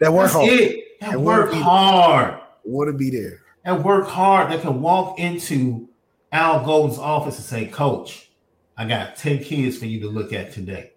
That 0.00 0.12
work 0.12 0.24
That's 0.24 0.34
hard, 0.34 0.48
it. 0.48 1.00
That 1.00 1.12
And 1.14 1.24
work 1.24 1.52
wanna 1.52 1.64
hard. 1.64 2.41
Want 2.64 2.88
to 2.88 2.96
be 2.96 3.10
there. 3.10 3.40
and 3.64 3.84
work 3.84 4.08
hard 4.08 4.50
that 4.50 4.62
can 4.62 4.80
walk 4.82 5.18
into 5.18 5.88
Al 6.32 6.64
Golden's 6.64 6.98
office 6.98 7.36
and 7.36 7.44
say, 7.44 7.66
Coach, 7.66 8.30
I 8.76 8.86
got 8.86 9.16
10 9.16 9.44
kids 9.44 9.78
for 9.78 9.86
you 9.86 10.00
to 10.00 10.08
look 10.08 10.32
at 10.32 10.52
today. 10.52 10.92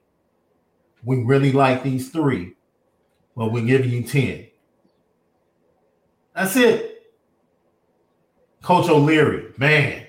We 1.04 1.18
really 1.24 1.52
like 1.52 1.84
these 1.84 2.10
three, 2.10 2.54
but 3.36 3.52
we're 3.52 3.66
giving 3.66 3.92
you 3.92 4.04
10. 4.04 4.48
That's 6.36 6.56
it. 6.56 7.14
Coach 8.64 8.90
O'Leary, 8.90 9.54
man, 9.58 10.08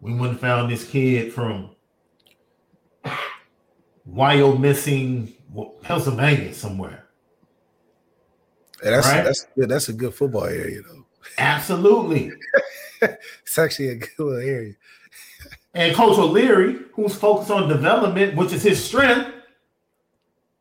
we 0.00 0.12
and 0.12 0.38
found 0.38 0.70
this 0.70 0.86
kid 0.86 1.32
from 1.32 1.70
Wyoming, 4.04 5.32
Pennsylvania, 5.82 6.52
somewhere. 6.52 7.03
And 8.82 8.94
that's 8.94 9.06
Right. 9.06 9.24
that's 9.24 9.46
good. 9.56 9.68
That's 9.68 9.88
a 9.88 9.92
good 9.92 10.14
football 10.14 10.44
area 10.44 10.82
though. 10.82 11.04
Absolutely. 11.38 12.32
It's 13.42 13.58
actually 13.58 13.88
a 13.88 13.96
good 13.96 14.08
little 14.18 14.36
area. 14.40 14.72
And 15.74 15.94
Coach 15.94 16.16
O'Leary, 16.16 16.78
who's 16.94 17.14
focused 17.14 17.50
on 17.50 17.68
development, 17.68 18.34
which 18.34 18.50
is 18.54 18.62
his 18.62 18.82
strength, 18.82 19.30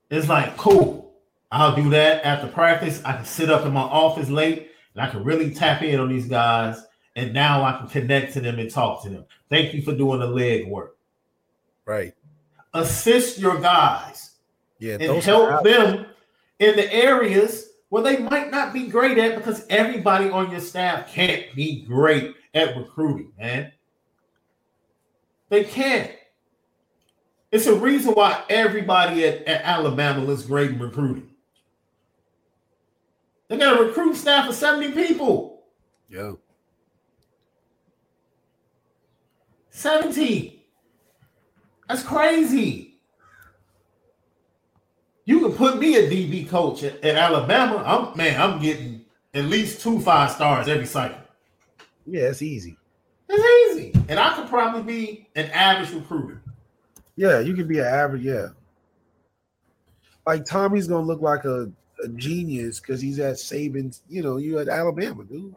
is 0.09 0.27
like, 0.27 0.57
cool. 0.57 1.13
I'll 1.53 1.73
do 1.73 1.89
that 1.91 2.25
after 2.25 2.47
practice. 2.47 3.01
I 3.05 3.13
can 3.13 3.23
sit 3.23 3.49
up 3.49 3.65
in 3.65 3.71
my 3.71 3.81
office 3.83 4.29
late 4.29 4.71
and 4.93 5.01
I 5.03 5.09
can 5.09 5.23
really 5.23 5.53
tap 5.53 5.83
in 5.83 5.99
on 6.01 6.09
these 6.09 6.27
guys. 6.27 6.83
And 7.15 7.31
now 7.33 7.63
I 7.63 7.77
can 7.77 7.87
connect 7.87 8.33
to 8.33 8.41
them 8.41 8.59
and 8.59 8.69
talk 8.69 9.03
to 9.03 9.09
them. 9.09 9.23
Thank 9.49 9.73
you 9.73 9.81
for 9.81 9.95
doing 9.95 10.19
the 10.19 10.27
leg 10.27 10.67
work. 10.67 10.97
Right. 11.85 12.13
Assist 12.73 13.37
your 13.39 13.61
guys 13.61 14.31
Yeah. 14.79 14.97
and 14.99 15.23
help 15.23 15.63
them 15.63 16.07
in 16.59 16.75
the 16.75 16.91
areas 16.93 17.69
where 17.93 18.01
they 18.01 18.17
might 18.17 18.49
not 18.49 18.73
be 18.73 18.87
great 18.87 19.19
at 19.19 19.35
because 19.35 19.67
everybody 19.69 20.27
on 20.27 20.49
your 20.49 20.59
staff 20.59 21.07
can't 21.13 21.53
be 21.53 21.83
great 21.83 22.35
at 22.55 22.75
recruiting, 22.75 23.31
man. 23.37 23.71
They 25.49 25.63
can't. 25.63 26.11
It's 27.51 27.67
a 27.67 27.75
reason 27.75 28.13
why 28.13 28.45
everybody 28.49 29.25
at, 29.25 29.43
at 29.43 29.61
Alabama 29.61 30.23
looks 30.23 30.41
great 30.41 30.71
in 30.71 30.79
recruiting. 30.79 31.29
They 33.47 33.57
got 33.57 33.79
a 33.79 33.83
recruit 33.83 34.15
staff 34.15 34.49
of 34.49 34.55
70 34.55 34.93
people. 34.93 35.61
Yo. 36.09 36.39
70. 39.69 40.65
That's 41.87 42.01
crazy. 42.01 42.92
You 45.25 45.39
can 45.39 45.53
put 45.53 45.79
me 45.79 45.95
a 45.95 46.09
DB 46.09 46.49
coach 46.49 46.83
at, 46.83 47.03
at 47.03 47.15
Alabama. 47.15 47.77
I'm 47.85 48.17
man, 48.17 48.39
I'm 48.39 48.59
getting 48.59 49.05
at 49.33 49.45
least 49.45 49.81
two 49.81 49.99
five 49.99 50.31
stars 50.31 50.67
every 50.67 50.85
cycle. 50.85 51.17
Yeah, 52.05 52.23
it's 52.23 52.41
easy. 52.41 52.77
It's 53.29 53.79
easy. 53.79 54.05
And 54.09 54.19
I 54.19 54.35
could 54.35 54.47
probably 54.47 54.81
be 54.81 55.27
an 55.35 55.49
average 55.51 55.91
recruiter. 55.91 56.41
Yeah, 57.15 57.39
you 57.39 57.53
can 57.53 57.67
be 57.67 57.79
an 57.79 57.85
average. 57.85 58.23
Yeah. 58.23 58.47
Like 60.25 60.45
Tommy's 60.45 60.87
gonna 60.87 61.05
look 61.05 61.21
like 61.21 61.45
a, 61.45 61.71
a 62.03 62.07
genius 62.15 62.79
because 62.79 63.01
he's 63.01 63.19
at 63.19 63.35
Saban's. 63.35 64.01
You 64.09 64.23
know, 64.23 64.37
you 64.37 64.59
at 64.59 64.67
Alabama, 64.67 65.23
dude. 65.23 65.55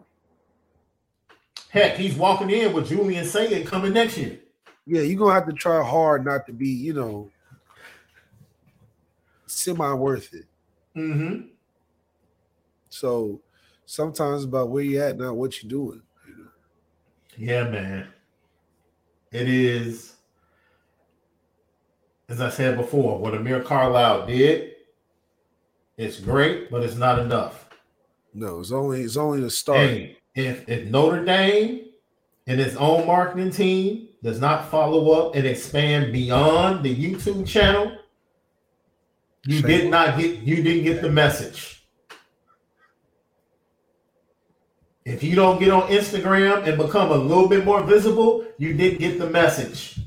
Heck, 1.70 1.96
he's 1.96 2.14
walking 2.14 2.50
in 2.50 2.72
with 2.72 2.88
Julian 2.88 3.24
Sayin 3.24 3.66
coming 3.66 3.92
next 3.92 4.16
year. 4.16 4.38
Yeah, 4.86 5.02
you're 5.02 5.18
gonna 5.18 5.34
have 5.34 5.46
to 5.46 5.52
try 5.52 5.82
hard 5.82 6.24
not 6.24 6.46
to 6.46 6.52
be, 6.52 6.68
you 6.68 6.92
know, 6.92 7.28
semi 9.56 9.92
worth 9.94 10.34
it. 10.34 10.44
Mm-hmm. 10.96 11.48
So 12.88 13.40
sometimes 13.86 14.44
about 14.44 14.70
where 14.70 14.82
you 14.82 15.00
at, 15.00 15.18
not 15.18 15.36
what 15.36 15.62
you're 15.62 15.70
doing. 15.70 16.02
You 16.28 16.44
know? 16.44 16.50
Yeah, 17.36 17.68
man. 17.68 18.08
It 19.32 19.48
is, 19.48 20.14
as 22.28 22.40
I 22.40 22.50
said 22.50 22.76
before, 22.76 23.18
what 23.18 23.34
Amir 23.34 23.62
Carlisle 23.62 24.26
did, 24.26 24.72
it's 25.96 26.20
great, 26.20 26.70
but 26.70 26.82
it's 26.82 26.96
not 26.96 27.18
enough. 27.18 27.68
No, 28.34 28.60
it's 28.60 28.72
only 28.72 29.02
it's 29.02 29.16
only 29.16 29.40
the 29.40 29.50
start. 29.50 29.78
Hey, 29.78 30.18
if, 30.34 30.68
if 30.68 30.88
Notre 30.88 31.24
Dame 31.24 31.86
and 32.46 32.60
its 32.60 32.76
own 32.76 33.06
marketing 33.06 33.50
team 33.50 34.08
does 34.22 34.38
not 34.38 34.70
follow 34.70 35.10
up 35.12 35.34
and 35.34 35.46
expand 35.46 36.12
beyond 36.12 36.84
the 36.84 36.94
YouTube 36.94 37.46
channel, 37.46 37.96
you 39.46 39.62
did 39.62 39.90
not 39.90 40.18
get 40.18 40.40
you 40.40 40.62
didn't 40.62 40.84
get 40.84 41.00
the 41.02 41.10
message. 41.10 41.84
If 45.04 45.22
you 45.22 45.36
don't 45.36 45.60
get 45.60 45.70
on 45.70 45.88
Instagram 45.88 46.66
and 46.66 46.76
become 46.76 47.12
a 47.12 47.16
little 47.16 47.48
bit 47.48 47.64
more 47.64 47.80
visible, 47.82 48.44
you 48.58 48.74
didn't 48.74 48.98
get 48.98 49.20
the 49.20 49.30
message. 49.30 50.00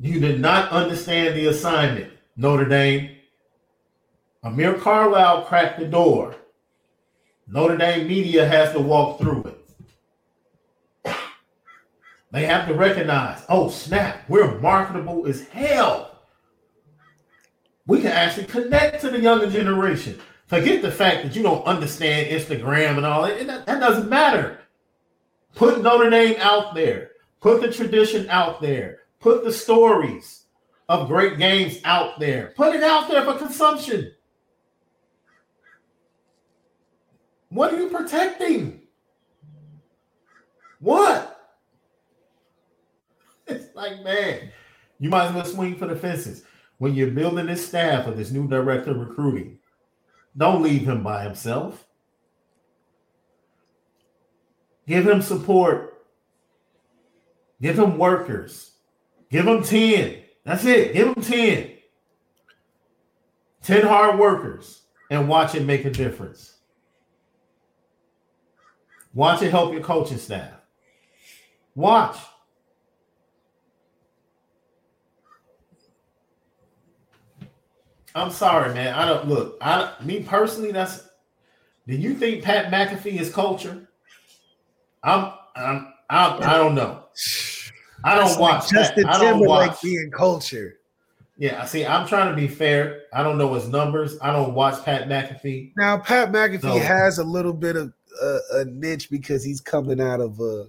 You 0.00 0.20
did 0.20 0.40
not 0.40 0.70
understand 0.70 1.34
the 1.34 1.46
assignment, 1.46 2.12
Notre 2.36 2.68
Dame. 2.68 3.16
Amir 4.44 4.74
Carlisle 4.74 5.42
cracked 5.46 5.80
the 5.80 5.86
door. 5.86 6.36
Notre 7.48 7.76
Dame 7.76 8.06
media 8.06 8.46
has 8.46 8.70
to 8.72 8.78
walk 8.78 9.18
through 9.18 9.42
it. 9.44 9.57
They 12.30 12.44
have 12.44 12.68
to 12.68 12.74
recognize, 12.74 13.42
oh 13.48 13.70
snap, 13.70 14.22
we're 14.28 14.58
marketable 14.60 15.26
as 15.26 15.48
hell. 15.48 16.18
We 17.86 18.02
can 18.02 18.12
actually 18.12 18.46
connect 18.46 19.00
to 19.00 19.10
the 19.10 19.20
younger 19.20 19.50
generation. 19.50 20.20
Forget 20.46 20.82
the 20.82 20.90
fact 20.90 21.24
that 21.24 21.34
you 21.34 21.42
don't 21.42 21.64
understand 21.64 22.30
Instagram 22.30 22.98
and 22.98 23.06
all 23.06 23.22
that. 23.22 23.46
That, 23.46 23.66
that 23.66 23.80
doesn't 23.80 24.10
matter. 24.10 24.60
Put 25.54 25.82
Notre 25.82 26.10
Dame 26.10 26.36
out 26.38 26.74
there. 26.74 27.12
Put 27.40 27.62
the 27.62 27.72
tradition 27.72 28.28
out 28.28 28.60
there. 28.60 29.00
Put 29.20 29.44
the 29.44 29.52
stories 29.52 30.44
of 30.88 31.08
great 31.08 31.38
games 31.38 31.80
out 31.84 32.18
there. 32.18 32.52
Put 32.56 32.74
it 32.74 32.82
out 32.82 33.08
there 33.08 33.24
for 33.24 33.38
consumption. 33.38 34.12
What 37.48 37.72
are 37.72 37.80
you 37.80 37.88
protecting? 37.88 38.82
What? 40.80 41.37
It's 43.54 43.74
like, 43.74 44.02
man, 44.02 44.50
you 44.98 45.08
might 45.08 45.28
as 45.28 45.34
well 45.34 45.44
swing 45.44 45.76
for 45.76 45.86
the 45.86 45.96
fences. 45.96 46.44
When 46.78 46.94
you're 46.94 47.10
building 47.10 47.46
this 47.46 47.66
staff 47.66 48.06
of 48.06 48.16
this 48.16 48.30
new 48.30 48.46
director 48.46 48.94
recruiting, 48.94 49.58
don't 50.36 50.62
leave 50.62 50.82
him 50.86 51.02
by 51.02 51.24
himself. 51.24 51.86
Give 54.86 55.06
him 55.06 55.22
support. 55.22 56.06
Give 57.60 57.78
him 57.78 57.98
workers. 57.98 58.72
Give 59.30 59.46
him 59.46 59.62
10. 59.62 60.22
That's 60.44 60.64
it. 60.64 60.94
Give 60.94 61.08
him 61.08 61.22
10. 61.22 61.70
10 63.62 63.86
hard 63.86 64.18
workers 64.18 64.82
and 65.10 65.28
watch 65.28 65.54
it 65.54 65.64
make 65.64 65.84
a 65.84 65.90
difference. 65.90 66.54
Watch 69.12 69.42
it 69.42 69.50
help 69.50 69.72
your 69.72 69.82
coaching 69.82 70.18
staff. 70.18 70.52
Watch. 71.74 72.16
I'm 78.18 78.30
sorry, 78.30 78.74
man. 78.74 78.94
I 78.94 79.06
don't 79.06 79.28
look. 79.28 79.56
I 79.60 79.92
me 80.02 80.20
personally, 80.22 80.72
that's. 80.72 81.08
Do 81.86 81.96
you 81.96 82.14
think 82.14 82.44
Pat 82.44 82.70
McAfee 82.72 83.18
is 83.20 83.30
culture? 83.32 83.88
I'm. 85.02 85.32
I'm. 85.56 85.92
I'm 86.10 86.42
I 86.42 86.56
don't 86.56 86.74
know. 86.74 87.04
I 88.04 88.14
don't 88.14 88.26
That's 88.28 88.38
watch. 88.38 88.62
like 88.62 88.70
Justin. 88.70 89.04
I 89.06 89.12
don't 89.18 89.38
Timberlake 89.38 89.70
watch. 89.70 89.82
being 89.82 90.10
culture. 90.10 90.74
Yeah, 91.36 91.62
I 91.62 91.66
see, 91.66 91.86
I'm 91.86 92.06
trying 92.06 92.30
to 92.30 92.36
be 92.36 92.48
fair. 92.48 93.02
I 93.12 93.22
don't 93.22 93.38
know 93.38 93.54
his 93.54 93.68
numbers. 93.68 94.18
I 94.20 94.32
don't 94.32 94.54
watch 94.54 94.82
Pat 94.84 95.08
McAfee. 95.08 95.72
Now 95.76 95.98
Pat 95.98 96.32
McAfee 96.32 96.64
No. 96.64 96.78
has 96.78 97.18
a 97.18 97.24
little 97.24 97.52
bit 97.52 97.76
of 97.76 97.92
a, 98.20 98.38
a 98.54 98.64
niche 98.64 99.08
because 99.10 99.44
he's 99.44 99.60
coming 99.60 100.00
out 100.00 100.20
of 100.20 100.40
a 100.40 100.66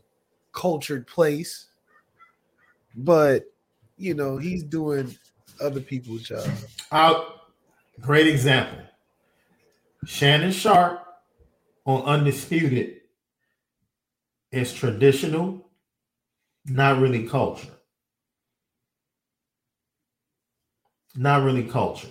cultured 0.52 1.08
place, 1.08 1.68
but 2.96 3.46
you 3.98 4.14
know 4.14 4.38
he's 4.38 4.64
doing 4.64 5.16
other 5.62 5.82
people's 5.82 6.24
job. 6.24 6.48
Out. 6.92 7.39
Great 8.00 8.28
example. 8.28 8.80
Shannon 10.06 10.52
Sharpe 10.52 11.06
on 11.86 12.04
Undisputed 12.04 12.98
is 14.52 14.74
traditional, 14.74 15.70
not 16.66 17.00
really 17.02 17.28
culture. 17.28 17.68
Not 21.16 21.44
really 21.44 21.64
culture. 21.64 22.08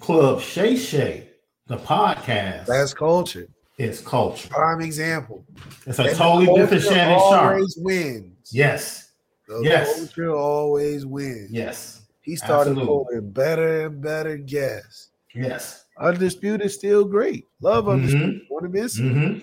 Club 0.00 0.40
Shay 0.40 0.76
Shay, 0.76 1.28
the 1.66 1.76
podcast, 1.76 2.66
That's 2.66 2.94
culture. 2.94 3.48
It's 3.76 4.00
culture. 4.00 4.48
Prime 4.48 4.80
example. 4.80 5.44
It's 5.86 5.98
a 5.98 6.04
And 6.04 6.16
totally 6.16 6.46
different 6.54 6.82
Shannon 6.82 7.18
Sharpe. 7.18 7.54
Always 7.56 7.76
wins. 7.78 8.50
Yes, 8.52 9.10
The 9.46 9.60
Yes. 9.62 9.94
culture 9.98 10.30
always 10.34 11.04
wins. 11.06 11.50
yes, 11.50 11.97
He 12.28 12.36
started 12.36 12.72
Absolutely. 12.72 12.86
pulling 12.86 13.30
better 13.30 13.86
and 13.86 14.02
better 14.02 14.36
guests. 14.36 15.08
yes. 15.34 15.86
Undisputed 15.98 16.60
is 16.66 16.74
still 16.74 17.04
great. 17.04 17.46
Love 17.62 17.86
Mhm. 17.86 17.92
Undisputed. 17.94 18.40
Want 18.50 18.64
to 18.64 18.68
miss 18.68 18.98
it. 18.98 19.02
hmm 19.10 19.38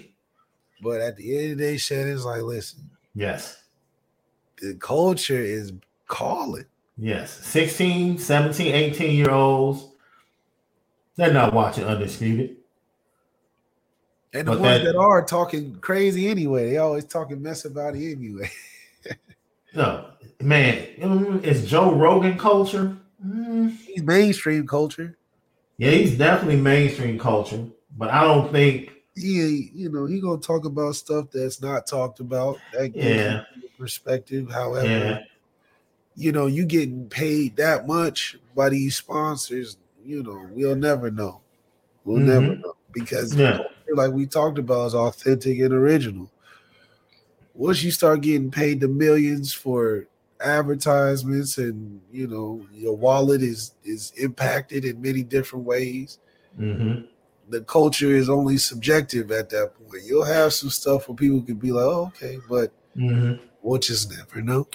But 0.81 1.01
at 1.01 1.15
the 1.15 1.35
end 1.37 1.51
of 1.53 1.57
the 1.57 1.63
day, 1.63 1.77
Shannon's 1.77 2.25
like, 2.25 2.43
listen, 2.43 2.89
Yes. 3.15 3.63
the 4.61 4.75
culture 4.75 5.39
is 5.39 5.73
calling. 6.07 6.65
Yes, 6.97 7.31
16, 7.45 8.17
17, 8.19 8.73
18 8.75 9.15
year 9.15 9.31
olds, 9.31 9.87
they're 11.15 11.33
not 11.33 11.53
watching 11.53 11.85
Undisputed. 11.85 12.57
And 14.33 14.47
the 14.47 14.51
But 14.51 14.59
ones 14.59 14.83
that- 14.83 14.93
that 14.93 14.97
are 14.97 15.25
talking 15.25 15.75
crazy 15.81 16.27
anyway, 16.27 16.69
they 16.69 16.77
always 16.77 17.05
talking 17.05 17.41
mess 17.41 17.65
about 17.65 17.95
it 17.95 18.11
anyway. 18.11 18.49
No, 19.73 20.11
man, 20.45 21.41
is 21.43 21.65
Joe 21.65 21.93
Rogan 21.93 22.37
culture? 22.37 22.95
Mm, 23.25 23.75
He's 23.77 24.03
mainstream 24.03 24.67
culture. 24.67 25.17
yeah, 25.77 25.91
he's 25.91 26.17
definitely 26.17 26.61
mainstream 26.61 27.17
culture, 27.19 27.65
but 27.97 28.09
I 28.11 28.21
don't 28.23 28.51
think, 28.51 28.91
He, 29.15 29.71
you 29.73 29.89
know, 29.89 30.05
he 30.05 30.19
gonna 30.21 30.41
talk 30.41 30.65
about 30.65 30.95
stuff 30.95 31.27
that's 31.31 31.61
not 31.61 31.87
talked 31.87 32.19
about. 32.19 32.59
That 32.73 32.89
gives 32.89 33.05
Yeah. 33.05 33.41
perspective. 33.77 34.49
However, 34.51 34.87
yeah, 34.87 35.19
you 36.15 36.31
know, 36.31 36.47
you 36.47 36.65
getting 36.65 37.07
paid 37.09 37.55
that 37.57 37.87
much 37.87 38.37
by 38.55 38.69
these 38.69 38.95
sponsors, 38.95 39.77
you 40.05 40.23
know, 40.23 40.47
we'll 40.51 40.75
never 40.75 41.09
know. 41.11 41.41
We'll 42.03 42.19
Mhm. 42.19 42.25
never 42.25 42.55
know 42.55 42.75
because 42.93 43.35
Yeah. 43.35 43.57
like 43.93 44.11
we 44.11 44.25
talked 44.25 44.57
about 44.59 44.87
is 44.87 44.95
authentic 44.95 45.59
and 45.59 45.73
original. 45.73 46.29
Once 47.53 47.83
you 47.83 47.91
start 47.91 48.21
getting 48.21 48.51
paid 48.51 48.79
the 48.81 48.87
millions 48.87 49.53
for 49.53 50.07
advertisements 50.41 51.57
and 51.57 52.01
you 52.11 52.27
know 52.27 52.67
your 52.71 52.95
wallet 52.97 53.41
is 53.41 53.73
is 53.83 54.11
impacted 54.17 54.85
in 54.85 55.01
many 55.01 55.23
different 55.23 55.65
ways, 55.65 56.19
hmm 56.57 57.05
the 57.47 57.61
culture 57.61 58.11
is 58.15 58.29
only 58.29 58.57
subjective 58.57 59.31
at 59.31 59.49
that 59.49 59.73
point. 59.75 60.03
You'll 60.03 60.25
have 60.25 60.53
some 60.53 60.69
stuff 60.69 61.07
where 61.07 61.15
people 61.15 61.41
can 61.43 61.55
be 61.55 61.71
like, 61.71 61.83
oh, 61.85 62.07
okay, 62.07 62.39
but 62.49 62.71
hmm 62.95 63.35
we'll 63.61 63.79
just 63.79 64.11
never 64.11 64.41
know. 64.41 64.67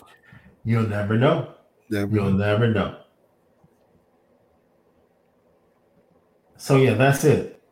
you'll 0.64 0.86
never 0.88 1.16
know. 1.18 1.54
Never 1.90 2.20
You'll 2.20 2.22
know. 2.22 2.38
never 2.38 2.68
know. 2.68 3.02
So 6.56 6.76
yeah, 6.76 6.94
that's 6.94 7.24
it. 7.24 7.62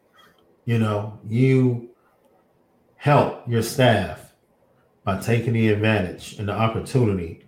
You 0.66 0.78
know, 0.78 1.20
you 1.26 1.90
help 2.96 3.48
your 3.48 3.62
staff 3.62 4.34
by 5.04 5.20
taking 5.20 5.54
the 5.54 5.68
advantage 5.70 6.38
and 6.38 6.48
the 6.48 6.52
opportunity 6.54 7.47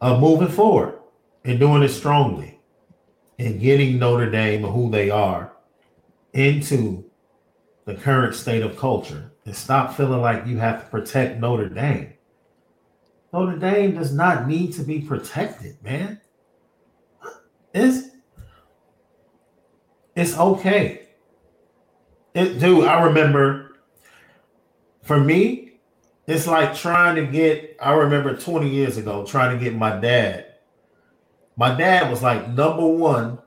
of 0.00 0.20
moving 0.20 0.48
forward 0.48 0.98
and 1.44 1.58
doing 1.58 1.82
it 1.82 1.88
strongly 1.88 2.58
and 3.38 3.60
getting 3.60 3.98
Notre 3.98 4.30
Dame 4.30 4.64
and 4.64 4.72
who 4.72 4.90
they 4.90 5.10
are 5.10 5.52
into 6.32 7.04
the 7.84 7.94
current 7.94 8.34
state 8.34 8.62
of 8.62 8.76
culture 8.76 9.32
and 9.44 9.54
stop 9.54 9.94
feeling 9.94 10.20
like 10.20 10.46
you 10.46 10.58
have 10.58 10.84
to 10.84 10.90
protect 10.90 11.40
Notre 11.40 11.68
Dame. 11.68 12.14
Notre 13.32 13.58
Dame 13.58 13.94
does 13.94 14.12
not 14.12 14.46
need 14.46 14.72
to 14.74 14.82
be 14.82 15.00
protected, 15.00 15.82
man. 15.82 16.20
It's 17.72 18.10
it's 20.14 20.38
okay. 20.38 21.08
It, 22.34 22.60
dude, 22.60 22.84
I 22.84 23.02
remember 23.02 23.78
for 25.02 25.18
me, 25.18 25.63
it's 26.26 26.46
like 26.46 26.74
trying 26.76 27.16
to 27.16 27.26
get, 27.26 27.76
I 27.80 27.92
remember 27.94 28.36
20 28.36 28.68
years 28.70 28.96
ago, 28.98 29.24
trying 29.26 29.58
to 29.58 29.62
get 29.64 29.74
my 29.74 29.98
dad 30.00 30.46
My 31.56 31.74
dad 31.76 32.10
was 32.10 32.22
like 32.22 32.48
number 32.50 32.86
one 32.86 33.38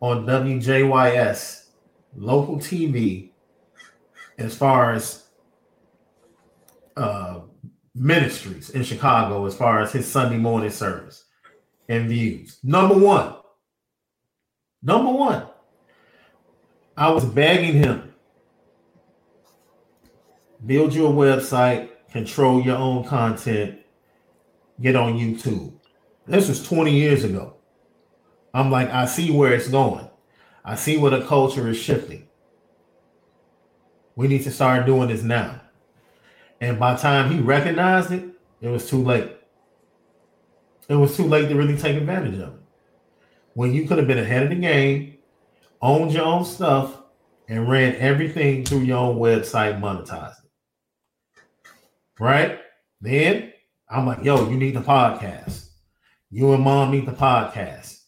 on 0.00 0.26
WJYS 0.26 1.66
local 2.16 2.58
TV 2.58 3.30
as 4.38 4.56
far 4.56 4.94
as 4.94 5.26
uh, 6.96 7.40
ministries 7.94 8.70
in 8.70 8.84
Chicago, 8.84 9.46
as 9.46 9.56
far 9.56 9.80
as 9.82 9.92
his 9.92 10.06
Sunday 10.06 10.38
morning 10.38 10.70
service 10.70 11.26
and 11.88 12.08
views. 12.08 12.58
Number 12.64 12.96
one. 12.96 13.34
Number 14.82 15.12
one. 15.12 15.46
I 16.96 17.10
was 17.10 17.24
begging 17.24 17.74
him 17.74 18.07
build 20.64 20.94
your 20.94 21.12
website, 21.12 21.90
control 22.10 22.62
your 22.62 22.76
own 22.76 23.04
content, 23.04 23.78
get 24.80 24.96
on 24.96 25.14
YouTube. 25.14 25.72
This 26.26 26.48
was 26.48 26.66
20 26.66 26.92
years 26.92 27.24
ago. 27.24 27.56
I'm 28.52 28.70
like, 28.70 28.90
I 28.90 29.06
see 29.06 29.30
where 29.30 29.52
it's 29.52 29.68
going. 29.68 30.08
I 30.64 30.74
see 30.74 30.98
where 30.98 31.10
the 31.10 31.26
culture 31.26 31.68
is 31.68 31.78
shifting. 31.78 32.28
We 34.16 34.28
need 34.28 34.42
to 34.44 34.50
start 34.50 34.86
doing 34.86 35.08
this 35.08 35.22
now. 35.22 35.60
And 36.60 36.78
by 36.78 36.94
the 36.94 37.00
time 37.00 37.30
he 37.30 37.40
recognized 37.40 38.10
it, 38.10 38.24
it 38.60 38.68
was 38.68 38.88
too 38.88 39.02
late. 39.02 39.36
It 40.88 40.96
was 40.96 41.16
too 41.16 41.24
late 41.24 41.48
to 41.48 41.54
really 41.54 41.76
take 41.76 41.96
advantage 41.96 42.40
of 42.40 42.54
it. 42.54 42.60
When 43.54 43.72
you 43.72 43.86
could 43.86 43.98
have 43.98 44.06
been 44.06 44.18
ahead 44.18 44.42
of 44.42 44.48
the 44.50 44.56
game, 44.56 45.18
owned 45.80 46.12
your 46.12 46.24
own 46.24 46.44
stuff, 46.44 46.96
and 47.48 47.68
ran 47.68 47.94
everything 47.96 48.64
through 48.64 48.80
your 48.80 48.98
own 48.98 49.16
website, 49.18 49.80
monetized. 49.80 50.47
Right? 52.18 52.58
Then 53.00 53.52
I'm 53.88 54.06
like, 54.06 54.24
yo, 54.24 54.48
you 54.48 54.56
need 54.56 54.74
the 54.74 54.80
podcast. 54.80 55.68
You 56.30 56.52
and 56.52 56.62
mom 56.62 56.90
need 56.90 57.06
the 57.06 57.12
podcast. 57.12 57.98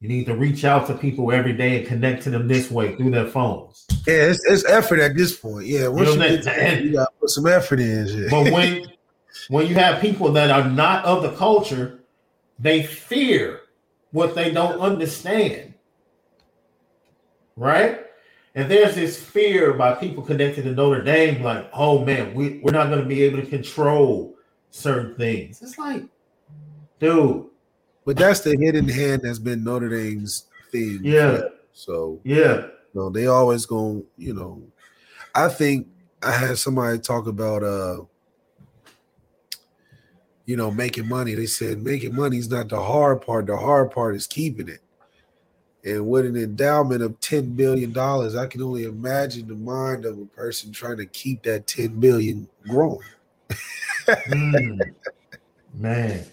You 0.00 0.08
need 0.08 0.26
to 0.26 0.34
reach 0.34 0.64
out 0.64 0.86
to 0.86 0.94
people 0.94 1.30
every 1.30 1.52
day 1.52 1.78
and 1.78 1.86
connect 1.86 2.22
to 2.24 2.30
them 2.30 2.48
this 2.48 2.70
way 2.70 2.96
through 2.96 3.10
their 3.10 3.26
phones. 3.26 3.86
Yeah, 4.06 4.30
it's, 4.30 4.40
it's 4.46 4.64
effort 4.64 4.98
at 4.98 5.14
this 5.14 5.36
point. 5.36 5.66
Yeah, 5.66 5.88
once 5.88 6.10
you, 6.10 6.16
know, 6.16 6.26
you, 6.26 6.42
that, 6.42 6.82
you 6.82 6.92
gotta 6.94 7.10
put 7.20 7.30
some 7.30 7.46
effort 7.46 7.80
in. 7.80 8.28
But 8.30 8.50
when 8.50 8.86
when 9.48 9.66
you 9.66 9.74
have 9.74 10.00
people 10.00 10.32
that 10.32 10.50
are 10.50 10.68
not 10.68 11.04
of 11.04 11.22
the 11.22 11.32
culture, 11.32 12.00
they 12.58 12.82
fear 12.82 13.60
what 14.12 14.34
they 14.34 14.50
don't 14.50 14.80
understand. 14.80 15.74
Right? 17.56 18.00
And 18.54 18.70
there's 18.70 18.96
this 18.96 19.22
fear 19.22 19.74
by 19.74 19.94
people 19.94 20.22
connected 20.24 20.64
to 20.64 20.72
Notre 20.72 21.02
Dame, 21.02 21.42
like, 21.42 21.70
oh 21.72 22.04
man, 22.04 22.34
we, 22.34 22.60
we're 22.62 22.72
not 22.72 22.88
going 22.88 23.00
to 23.00 23.06
be 23.06 23.22
able 23.22 23.40
to 23.40 23.46
control 23.46 24.34
certain 24.70 25.14
things. 25.14 25.62
It's 25.62 25.78
like, 25.78 26.02
dude, 26.98 27.46
but 28.04 28.16
that's 28.16 28.40
the 28.40 28.56
hidden 28.56 28.88
hand 28.88 29.22
that's 29.22 29.38
been 29.38 29.62
Notre 29.62 29.88
Dame's 29.88 30.46
thing. 30.72 31.00
Yeah. 31.02 31.42
So 31.72 32.20
yeah, 32.24 32.56
you 32.56 32.70
know, 32.94 33.10
they 33.10 33.26
always 33.26 33.66
go. 33.66 34.04
You 34.16 34.34
know, 34.34 34.62
I 35.34 35.48
think 35.48 35.86
I 36.22 36.32
had 36.32 36.58
somebody 36.58 36.98
talk 36.98 37.28
about 37.28 37.62
uh, 37.62 38.02
you 40.44 40.56
know, 40.56 40.72
making 40.72 41.08
money. 41.08 41.34
They 41.34 41.46
said 41.46 41.82
making 41.82 42.16
money 42.16 42.38
is 42.38 42.50
not 42.50 42.68
the 42.68 42.82
hard 42.82 43.22
part. 43.22 43.46
The 43.46 43.56
hard 43.56 43.92
part 43.92 44.16
is 44.16 44.26
keeping 44.26 44.68
it. 44.68 44.80
And 45.84 46.08
with 46.08 46.26
an 46.26 46.36
endowment 46.36 47.02
of 47.02 47.18
ten 47.20 47.54
billion 47.54 47.92
dollars, 47.92 48.36
I 48.36 48.46
can 48.46 48.62
only 48.62 48.84
imagine 48.84 49.48
the 49.48 49.54
mind 49.54 50.04
of 50.04 50.18
a 50.18 50.26
person 50.26 50.72
trying 50.72 50.98
to 50.98 51.06
keep 51.06 51.42
that 51.44 51.66
ten 51.66 51.98
billion 51.98 52.48
growing. 52.68 53.00
mm, 54.06 54.94
man. 55.74 56.24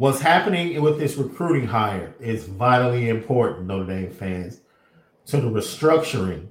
What's 0.00 0.22
happening 0.22 0.80
with 0.80 0.98
this 0.98 1.16
recruiting 1.16 1.68
hire 1.68 2.14
is 2.20 2.46
vitally 2.46 3.10
important, 3.10 3.66
Notre 3.66 3.84
Dame 3.84 4.10
fans, 4.10 4.62
to 5.26 5.36
the 5.36 5.50
restructuring 5.50 6.48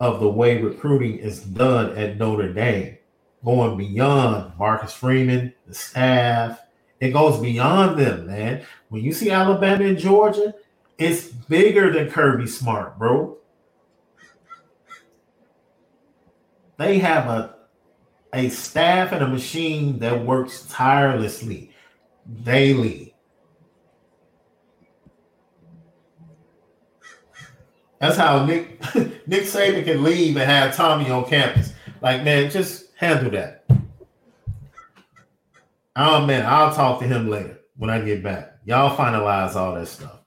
of 0.00 0.20
the 0.20 0.28
way 0.30 0.62
recruiting 0.62 1.18
is 1.18 1.40
done 1.40 1.94
at 1.98 2.16
Notre 2.16 2.50
Dame, 2.50 2.96
going 3.44 3.76
beyond 3.76 4.54
Marcus 4.58 4.94
Freeman, 4.94 5.52
the 5.66 5.74
staff. 5.74 6.62
It 6.98 7.10
goes 7.10 7.38
beyond 7.38 8.00
them, 8.00 8.26
man. 8.26 8.64
When 8.88 9.04
you 9.04 9.12
see 9.12 9.30
Alabama 9.30 9.84
and 9.84 9.98
Georgia, 9.98 10.54
it's 10.96 11.26
bigger 11.26 11.92
than 11.92 12.10
Kirby 12.10 12.46
Smart, 12.46 12.98
bro. 12.98 13.36
They 16.78 17.00
have 17.00 17.26
a 17.26 17.54
a 18.32 18.48
staff 18.48 19.12
and 19.12 19.22
a 19.22 19.28
machine 19.28 19.98
that 19.98 20.24
works 20.24 20.66
tirelessly 20.70 21.72
daily. 22.42 23.14
That's 28.00 28.16
how 28.16 28.44
Nick 28.44 28.80
Nick 29.26 29.44
Saban 29.44 29.84
can 29.84 30.02
leave 30.02 30.36
and 30.36 30.48
have 30.48 30.76
Tommy 30.76 31.10
on 31.10 31.24
campus. 31.24 31.72
Like, 32.00 32.22
man, 32.22 32.50
just 32.50 32.86
handle 32.96 33.30
that. 33.32 33.64
Oh 35.96 36.24
man, 36.24 36.46
I'll 36.46 36.72
talk 36.72 37.00
to 37.00 37.06
him 37.06 37.28
later 37.28 37.58
when 37.76 37.90
I 37.90 38.00
get 38.00 38.22
back. 38.22 38.58
Y'all 38.64 38.96
finalize 38.96 39.56
all 39.56 39.74
that 39.74 39.88
stuff. 39.88 40.20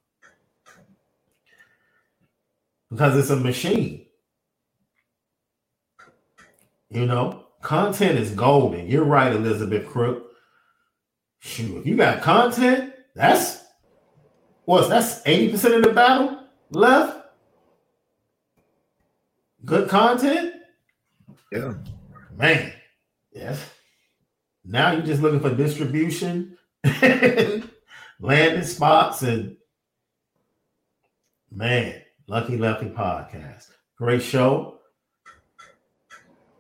Because 2.90 3.16
it's 3.16 3.30
a 3.30 3.38
machine. 3.38 4.06
You 6.90 7.06
know, 7.06 7.46
content 7.62 8.20
is 8.20 8.32
golden. 8.32 8.88
You're 8.88 9.06
right, 9.06 9.32
Elizabeth 9.32 9.88
Crook 9.88 10.31
shoot, 11.42 11.78
if 11.78 11.86
you 11.86 11.98
got 11.98 12.22
content, 12.22 12.94
that's 13.14 13.64
what's 14.64 14.88
that's 14.88 15.22
80% 15.24 15.78
of 15.78 15.84
the 15.84 15.92
battle 15.92 16.46
left. 16.70 17.18
Good 19.66 19.90
content. 19.90 20.54
Yeah. 21.52 21.74
Man. 22.36 22.74
Yes. 23.34 23.70
Now 24.64 24.92
you're 24.92 25.02
just 25.02 25.22
looking 25.22 25.40
for 25.40 25.54
distribution, 25.54 26.58
landing 28.20 28.64
spots, 28.64 29.24
and 29.24 29.58
man, 31.52 32.02
Lucky 32.28 32.58
Lefty 32.58 32.88
podcast. 32.88 33.70
Great 33.98 34.22
show. 34.22 34.80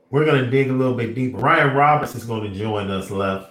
We're 0.09 0.25
going 0.25 0.43
to 0.43 0.49
dig 0.49 0.69
a 0.69 0.73
little 0.73 0.95
bit 0.95 1.15
deeper. 1.15 1.37
Ryan 1.37 1.75
Roberts 1.75 2.15
is 2.15 2.25
going 2.25 2.51
to 2.51 2.57
join 2.57 2.91
us 2.91 3.09
left 3.11 3.50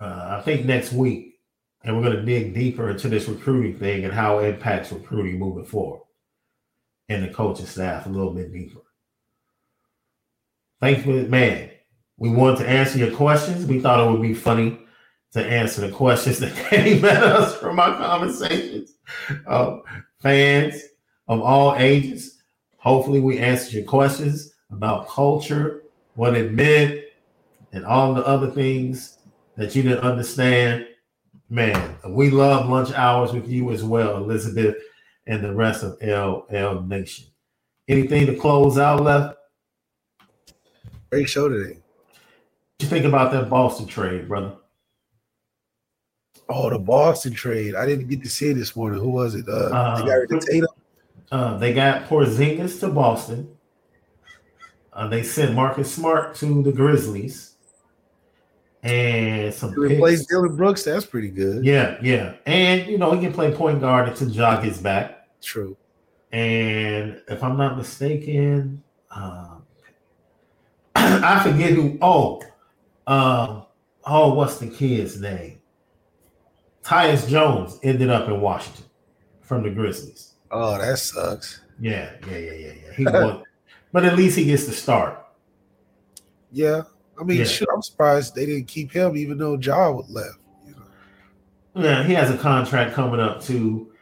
uh, 0.00 0.38
I 0.38 0.42
think 0.42 0.66
next 0.66 0.92
week, 0.92 1.40
and 1.82 1.96
we're 1.96 2.02
going 2.02 2.16
to 2.16 2.24
dig 2.24 2.54
deeper 2.54 2.90
into 2.90 3.08
this 3.08 3.28
recruiting 3.28 3.78
thing 3.78 4.04
and 4.04 4.12
how 4.12 4.38
it 4.38 4.48
impacts 4.48 4.92
recruiting 4.92 5.38
moving 5.38 5.64
forward, 5.64 6.02
and 7.08 7.24
the 7.24 7.28
coaching 7.28 7.66
staff 7.66 8.06
a 8.06 8.08
little 8.08 8.32
bit 8.32 8.52
deeper. 8.52 8.80
Thanks, 10.80 11.06
man. 11.06 11.70
We 12.18 12.30
wanted 12.30 12.58
to 12.58 12.68
answer 12.68 12.98
your 12.98 13.14
questions. 13.14 13.66
We 13.66 13.80
thought 13.80 14.06
it 14.06 14.10
would 14.10 14.22
be 14.22 14.34
funny 14.34 14.78
to 15.32 15.44
answer 15.44 15.82
the 15.82 15.90
questions 15.90 16.38
that 16.40 16.54
came 16.70 17.04
at 17.04 17.22
us 17.22 17.56
from 17.56 17.78
our 17.78 17.96
conversations. 17.96 18.94
Uh, 19.46 19.78
fans 20.20 20.82
of 21.28 21.40
all 21.40 21.74
ages. 21.76 22.42
Hopefully, 22.78 23.20
we 23.20 23.38
answered 23.38 23.72
your 23.72 23.84
questions 23.84 24.54
about 24.70 25.08
culture, 25.08 25.82
what 26.14 26.36
it 26.36 26.52
meant, 26.52 27.00
and 27.72 27.84
all 27.84 28.14
the 28.14 28.26
other 28.26 28.50
things 28.50 29.15
that 29.56 29.74
you 29.74 29.82
didn't 29.82 30.00
understand, 30.00 30.86
man, 31.48 31.96
we 32.08 32.30
love 32.30 32.68
lunch 32.68 32.92
hours 32.92 33.32
with 33.32 33.48
you 33.48 33.72
as 33.72 33.82
well, 33.82 34.16
Elizabeth, 34.18 34.76
and 35.26 35.42
the 35.42 35.54
rest 35.54 35.82
of 35.82 35.98
LL 36.02 36.82
Nation. 36.86 37.26
Anything 37.88 38.26
to 38.26 38.36
close 38.36 38.78
out 38.78 39.02
left? 39.02 39.38
Great 41.10 41.28
show 41.28 41.48
today. 41.48 41.78
What 41.78 42.82
you 42.82 42.88
think 42.88 43.04
about 43.06 43.32
that 43.32 43.48
Boston 43.48 43.86
trade, 43.86 44.28
brother? 44.28 44.52
Oh, 46.48 46.70
the 46.70 46.78
Boston 46.78 47.32
trade. 47.32 47.74
I 47.74 47.86
didn't 47.86 48.08
get 48.08 48.22
to 48.22 48.28
see 48.28 48.50
it 48.50 48.54
this 48.54 48.76
morning. 48.76 49.00
Who 49.00 49.10
was 49.10 49.34
it? 49.34 49.48
Uh, 49.48 49.52
uh 49.52 49.96
they 49.96 50.06
got 50.06 50.14
rid 50.14 50.32
of 50.32 50.46
Tatum. 50.46 50.68
Uh, 51.32 51.58
they 51.58 51.72
got 51.72 52.08
Porzingis 52.08 52.78
to 52.80 52.88
Boston. 52.88 53.56
Uh, 54.92 55.08
they 55.08 55.22
sent 55.22 55.54
Marcus 55.54 55.92
Smart 55.92 56.34
to 56.36 56.62
the 56.62 56.72
Grizzlies. 56.72 57.55
And 58.86 59.52
some 59.52 59.72
replace 59.72 60.26
Dillon 60.26 60.54
Brooks. 60.54 60.84
That's 60.84 61.04
pretty 61.04 61.30
good. 61.30 61.64
Yeah, 61.64 61.98
yeah. 62.00 62.34
And 62.46 62.86
you 62.86 62.98
know, 62.98 63.12
he 63.12 63.20
can 63.20 63.32
play 63.32 63.52
point 63.52 63.80
guard 63.80 64.08
until 64.08 64.30
jog 64.30 64.62
his 64.62 64.78
back. 64.78 65.28
True. 65.42 65.76
And 66.30 67.20
if 67.28 67.42
I'm 67.42 67.56
not 67.56 67.76
mistaken, 67.76 68.82
um, 69.10 69.64
I 70.94 71.42
forget 71.42 71.70
who. 71.70 71.98
Oh, 72.00 72.42
um, 73.06 73.64
oh, 74.04 74.34
what's 74.34 74.58
the 74.58 74.68
kid's 74.68 75.20
name? 75.20 75.60
Tyus 76.84 77.28
Jones 77.28 77.80
ended 77.82 78.10
up 78.10 78.28
in 78.28 78.40
Washington 78.40 78.84
from 79.40 79.64
the 79.64 79.70
Grizzlies. 79.70 80.34
Oh, 80.52 80.78
that 80.78 80.98
sucks. 80.98 81.60
Yeah, 81.80 82.12
yeah, 82.30 82.38
yeah, 82.38 82.52
yeah, 82.52 82.72
yeah. 82.84 82.92
He 82.96 83.04
won, 83.04 83.42
but 83.92 84.04
at 84.04 84.16
least 84.16 84.36
he 84.36 84.44
gets 84.44 84.66
to 84.66 84.72
start. 84.72 85.26
Yeah, 86.52 86.82
I 87.18 87.24
mean, 87.24 87.38
yeah. 87.38 87.66
I'm 87.72 87.82
surprised 87.82 88.34
they 88.34 88.46
didn't 88.46 88.68
keep 88.68 88.92
him, 88.92 89.16
even 89.16 89.38
though 89.38 89.56
Ja 89.56 89.90
would 89.90 90.08
left. 90.08 90.38
You 90.66 90.74
know? 91.74 91.82
Yeah, 91.82 92.02
he 92.02 92.12
has 92.14 92.30
a 92.30 92.36
contract 92.36 92.94
coming 92.94 93.20
up 93.20 93.42
too, 93.42 93.92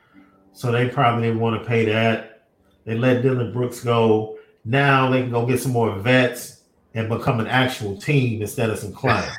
so 0.53 0.73
they 0.73 0.89
probably 0.89 1.29
didn't 1.29 1.41
want 1.41 1.61
to 1.61 1.69
pay 1.69 1.85
that. 1.87 2.49
They 2.85 2.97
let 2.97 3.23
Dillon 3.23 3.53
Brooks 3.53 3.83
go. 3.83 4.39
Now 4.65 5.11
they 5.11 5.23
can 5.23 5.31
go 5.31 5.47
get 5.47 5.61
some 5.61 5.73
more 5.73 5.97
vets 5.99 6.63
and 6.95 7.09
become 7.09 7.41
an 7.41 7.47
actual 7.47 7.97
team 7.97 8.43
instead 8.43 8.71
of 8.71 8.79
some 8.79 8.93
clients. 8.93 9.37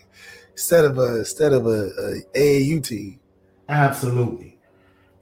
instead 0.52 0.84
of 0.84 0.98
a 0.98 1.18
instead 1.18 1.52
of 1.52 1.66
a, 1.66 1.90
a 1.98 2.38
AAU 2.38 2.84
team. 2.84 3.20
Absolutely. 3.68 4.58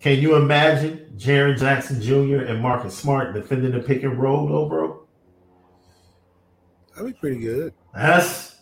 Can 0.01 0.19
you 0.19 0.35
imagine 0.35 1.13
Jaren 1.17 1.59
Jackson 1.59 2.01
Jr. 2.01 2.45
and 2.45 2.61
Marcus 2.61 2.97
Smart 2.97 3.35
defending 3.35 3.73
the 3.73 3.81
pick 3.81 4.03
and 4.03 4.19
roll, 4.19 4.49
though, 4.49 4.67
bro? 4.67 5.03
That'd 6.95 7.15
be 7.15 7.19
pretty 7.19 7.41
good. 7.41 7.75
That's 7.95 8.57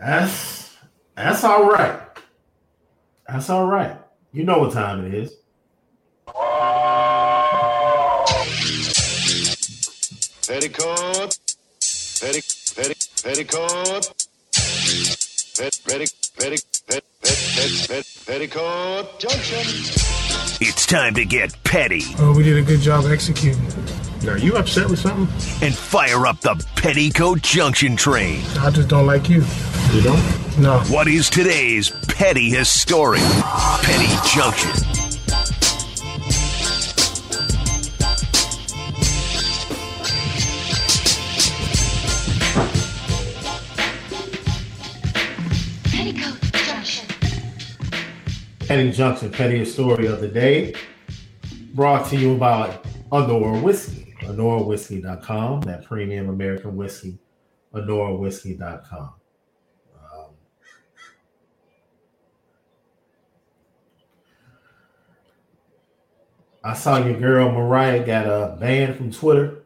that's 0.00 0.76
that's 1.16 1.44
all 1.44 1.70
right. 1.70 2.00
That's 3.26 3.50
all 3.50 3.66
right. 3.66 3.96
You 4.32 4.44
know 4.44 4.58
what 4.58 4.72
time 4.72 5.06
it 5.06 5.14
is. 5.14 5.32
Petticoat, 10.46 11.38
petti, 11.80 12.40
petti, 12.74 13.22
petticoat, 13.22 14.06
pet, 15.56 15.72
petti, 15.84 16.06
petti, 16.36 16.64
pet, 16.86 17.04
pet, 17.20 17.36
pet, 17.54 17.88
pet, 17.88 18.06
petticoat 18.26 19.18
junction. 19.18 19.58
It's 20.60 20.86
time 20.86 21.14
to 21.14 21.24
get 21.24 21.52
petty. 21.64 22.02
Oh, 22.18 22.34
we 22.36 22.42
did 22.42 22.56
a 22.56 22.62
good 22.62 22.80
job 22.80 23.04
executing. 23.06 23.62
Are 24.26 24.36
you 24.36 24.56
upset 24.56 24.90
with 24.90 24.98
something? 24.98 25.26
And 25.66 25.74
fire 25.74 26.26
up 26.26 26.40
the 26.40 26.54
Petticoat 26.74 27.40
Junction 27.40 27.94
train. 27.96 28.42
I 28.58 28.70
just 28.70 28.88
don't 28.88 29.06
like 29.06 29.28
you. 29.28 29.44
You 29.92 30.02
don't? 30.02 30.58
No. 30.58 30.80
What 30.88 31.06
is 31.06 31.30
today's 31.30 31.90
petty 32.08 32.50
historic 32.50 33.22
Petty 33.82 34.08
Junction? 34.28 34.72
Petty 48.66 48.90
Junction, 48.92 49.30
Petty 49.30 49.64
story 49.64 50.06
of 50.06 50.20
the 50.20 50.28
day, 50.28 50.74
brought 51.72 52.06
to 52.10 52.16
you 52.16 52.36
by 52.36 52.78
Anora 53.10 53.62
Whiskey. 53.62 54.07
AnoraWhiskey.com, 54.28 55.62
that 55.62 55.84
premium 55.84 56.28
American 56.28 56.76
whiskey, 56.76 57.18
AnoraWhiskey.com. 57.74 59.14
Um, 59.94 60.30
I 66.62 66.74
saw 66.74 66.98
your 67.04 67.18
girl 67.18 67.50
Mariah 67.50 68.04
got 68.04 68.26
a 68.26 68.56
ban 68.60 68.94
from 68.94 69.10
Twitter 69.10 69.64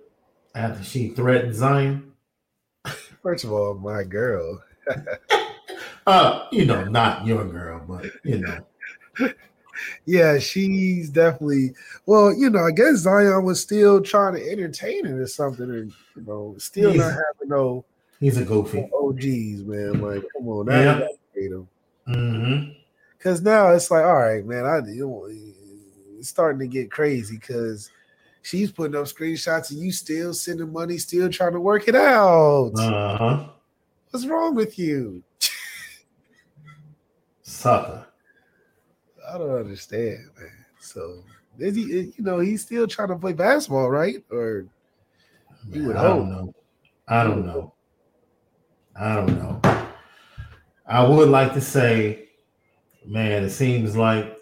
after 0.55 0.85
she 0.85 1.09
threatened 1.09 1.55
Zion. 1.55 2.13
First 3.23 3.45
of 3.45 3.53
all, 3.53 3.75
my 3.75 4.05
girl. 4.05 4.63
uh, 6.07 6.47
you 6.53 6.67
know, 6.67 6.85
not 6.85 7.27
your 7.27 7.45
girl, 7.45 7.85
but 7.89 8.07
you 8.25 8.39
know. 8.39 8.59
Yeah, 10.05 10.39
she's 10.39 11.11
definitely 11.11 11.75
well, 12.07 12.35
you 12.35 12.51
know, 12.51 12.65
I 12.65 12.73
guess 12.73 12.97
Zion 12.97 13.45
was 13.45 13.61
still 13.61 14.01
trying 14.01 14.35
to 14.35 14.51
entertain 14.51 15.07
it 15.07 15.13
or 15.13 15.27
something, 15.27 15.71
or 15.71 15.85
you 15.85 15.93
know, 16.17 16.55
still 16.59 16.91
he's, 16.91 17.01
not 17.01 17.13
having 17.13 17.49
no 17.49 17.85
he's 18.19 18.39
a 18.39 18.45
goofy. 18.45 18.89
OGs, 18.93 19.65
man. 19.65 20.01
Like, 20.01 20.25
come 20.37 20.49
on, 20.49 20.67
now 20.67 20.81
yeah. 20.81 21.07
hate 21.35 21.53
him. 21.53 21.69
Mm-hmm. 22.09 22.73
Cause 23.21 23.41
now 23.41 23.71
it's 23.71 23.91
like, 23.91 24.05
all 24.05 24.17
right, 24.17 24.45
man, 24.45 24.65
I 24.65 24.79
you 24.89 25.07
know, 25.07 25.29
it's 26.19 26.29
starting 26.29 26.59
to 26.59 26.67
get 26.67 26.91
crazy 26.91 27.37
because 27.37 27.91
she's 28.43 28.73
putting 28.73 28.97
up 28.97 29.05
screenshots 29.05 29.71
and 29.71 29.81
you 29.81 29.93
still 29.93 30.35
sending 30.35 30.73
money, 30.73 30.99
still 30.99 31.29
trying 31.29 31.53
to 31.53 31.61
work 31.61 31.87
it 31.87 31.95
out. 31.95 32.73
Uh-huh. 32.77 33.49
What's 34.11 34.27
wrong 34.27 34.57
with 34.57 34.79
you? 34.79 35.23
Sucker. 37.43 38.02
I 39.33 39.39
don't 39.39 39.51
understand, 39.51 40.19
man. 40.39 40.51
So 40.81 41.23
is 41.59 41.77
he? 41.77 42.13
You 42.17 42.25
know, 42.25 42.41
he's 42.41 42.63
still 42.63 42.87
trying 42.87 43.09
to 43.09 43.17
play 43.17 43.33
basketball, 43.33 43.91
right? 43.91 44.23
Or 44.31 44.67
you 45.71 45.87
would 45.87 45.97
I 45.97 46.01
hope. 46.01 46.19
don't 46.19 46.31
know. 46.31 46.55
I 47.09 47.25
don't 47.25 47.47
know. 47.47 47.75
I 48.95 49.17
don't 49.17 49.37
know. 49.37 49.61
I 50.87 51.07
would 51.07 51.29
like 51.29 51.55
to 51.55 51.61
say, 51.61 52.29
man, 53.07 53.45
it 53.45 53.51
seems 53.51 53.97
like 53.97 54.37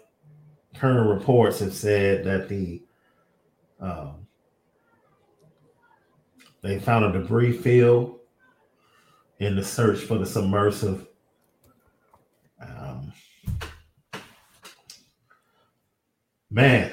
current 0.75 1.09
reports 1.09 1.59
have 1.59 1.73
said 1.73 2.25
that 2.25 2.49
the 2.49 2.81
um, 3.79 4.27
they 6.61 6.79
found 6.79 7.05
a 7.05 7.11
debris 7.11 7.53
field 7.57 8.19
in 9.39 9.55
the 9.55 9.63
search 9.63 9.99
for 9.99 10.17
the 10.17 10.25
submersive. 10.25 11.07
Man, 16.51 16.91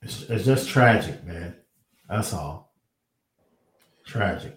it's, 0.00 0.22
it's 0.30 0.44
just 0.44 0.68
tragic, 0.68 1.22
man. 1.24 1.54
That's 2.08 2.32
all. 2.32 2.72
Tragic. 4.06 4.56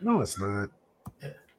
No, 0.00 0.20
it's 0.20 0.38
not. 0.38 0.70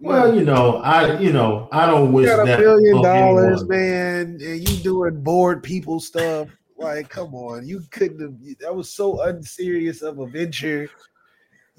Well, 0.01 0.33
you 0.33 0.45
know, 0.45 0.77
I 0.77 1.19
you 1.19 1.33
know, 1.33 1.67
I 1.71 1.85
don't 1.85 2.13
wish 2.13 2.29
you 2.29 2.35
got 2.35 2.47
a 2.47 2.57
billion 2.57 3.01
dollars, 3.01 3.65
man, 3.65 4.39
and 4.41 4.69
you 4.69 4.77
doing 4.81 5.21
bored 5.21 5.61
people 5.61 5.99
stuff. 5.99 6.47
Like, 6.77 7.09
come 7.09 7.35
on, 7.35 7.67
you 7.67 7.81
couldn't 7.91 8.21
have. 8.21 8.57
That 8.61 8.73
was 8.73 8.89
so 8.89 9.21
unserious 9.23 10.01
of 10.01 10.19
a 10.19 10.25
venture. 10.25 10.89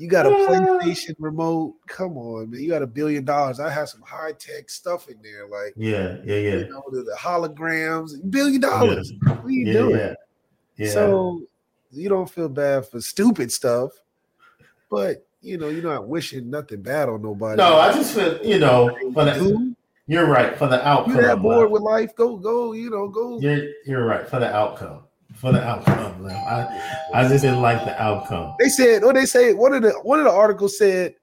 You 0.01 0.09
got 0.09 0.25
a 0.25 0.31
PlayStation 0.31 1.15
remote. 1.19 1.75
Come 1.87 2.17
on, 2.17 2.51
man. 2.51 2.63
You 2.63 2.71
got 2.71 2.81
a 2.81 2.87
billion 2.87 3.23
dollars. 3.23 3.61
I 3.61 3.69
have 3.69 3.87
some 3.87 4.01
high 4.01 4.33
tech 4.33 4.71
stuff 4.71 5.11
in 5.11 5.21
there, 5.23 5.47
like 5.47 5.75
yeah, 5.77 6.17
yeah, 6.25 6.37
yeah. 6.37 6.55
You 6.55 6.69
know, 6.71 6.83
the, 6.91 7.03
the 7.03 7.17
holograms, 7.19 8.13
billion 8.31 8.63
dollars. 8.63 9.13
Yeah. 9.13 9.35
What 9.35 9.45
are 9.45 9.51
you 9.51 9.67
yeah, 9.67 9.73
doing? 9.75 9.97
Yeah. 9.99 10.15
yeah. 10.79 10.91
So 10.91 11.43
you 11.93 12.09
don't 12.09 12.31
feel 12.31 12.49
bad 12.49 12.89
for 12.89 13.03
stupid 13.03 13.53
stuff, 13.53 13.91
but 14.89 15.27
you 15.43 15.59
know, 15.59 15.69
you're 15.69 15.83
not 15.83 16.09
wishing 16.09 16.49
nothing 16.49 16.81
bad 16.81 17.11
on 17.11 17.21
nobody. 17.21 17.59
No, 17.59 17.77
I 17.77 17.93
just 17.93 18.15
feel, 18.15 18.43
you 18.43 18.59
know, 18.59 18.97
for 19.13 19.27
the, 19.27 19.75
you're 20.07 20.25
right 20.25 20.57
for 20.57 20.67
the 20.67 20.83
outcome. 20.83 21.15
You're 21.15 21.27
that 21.27 21.43
bored 21.43 21.71
with 21.71 21.83
life? 21.83 22.17
Go, 22.17 22.39
go. 22.39 22.73
You 22.73 22.89
know, 22.89 23.09
go. 23.09 23.39
You're 23.39 23.69
you're 23.85 24.07
right 24.07 24.27
for 24.27 24.41
the 24.41 24.51
outcome 24.51 25.03
for 25.41 25.53
the 25.53 25.63
outcome. 25.63 26.27
I, 26.27 27.09
I 27.15 27.29
just 27.29 27.43
didn't 27.43 27.63
like 27.63 27.85
the 27.85 28.01
outcome. 28.01 28.55
They 28.59 28.69
said, 28.69 29.03
what 29.03 29.15
they 29.15 29.27
say, 29.27 29.55
one 29.55 29.73
of 29.73 29.83
the 29.83 29.93
one 30.03 30.19
of 30.19 30.27
the 30.27 30.31
articles 30.31 30.79
said, 30.79 31.15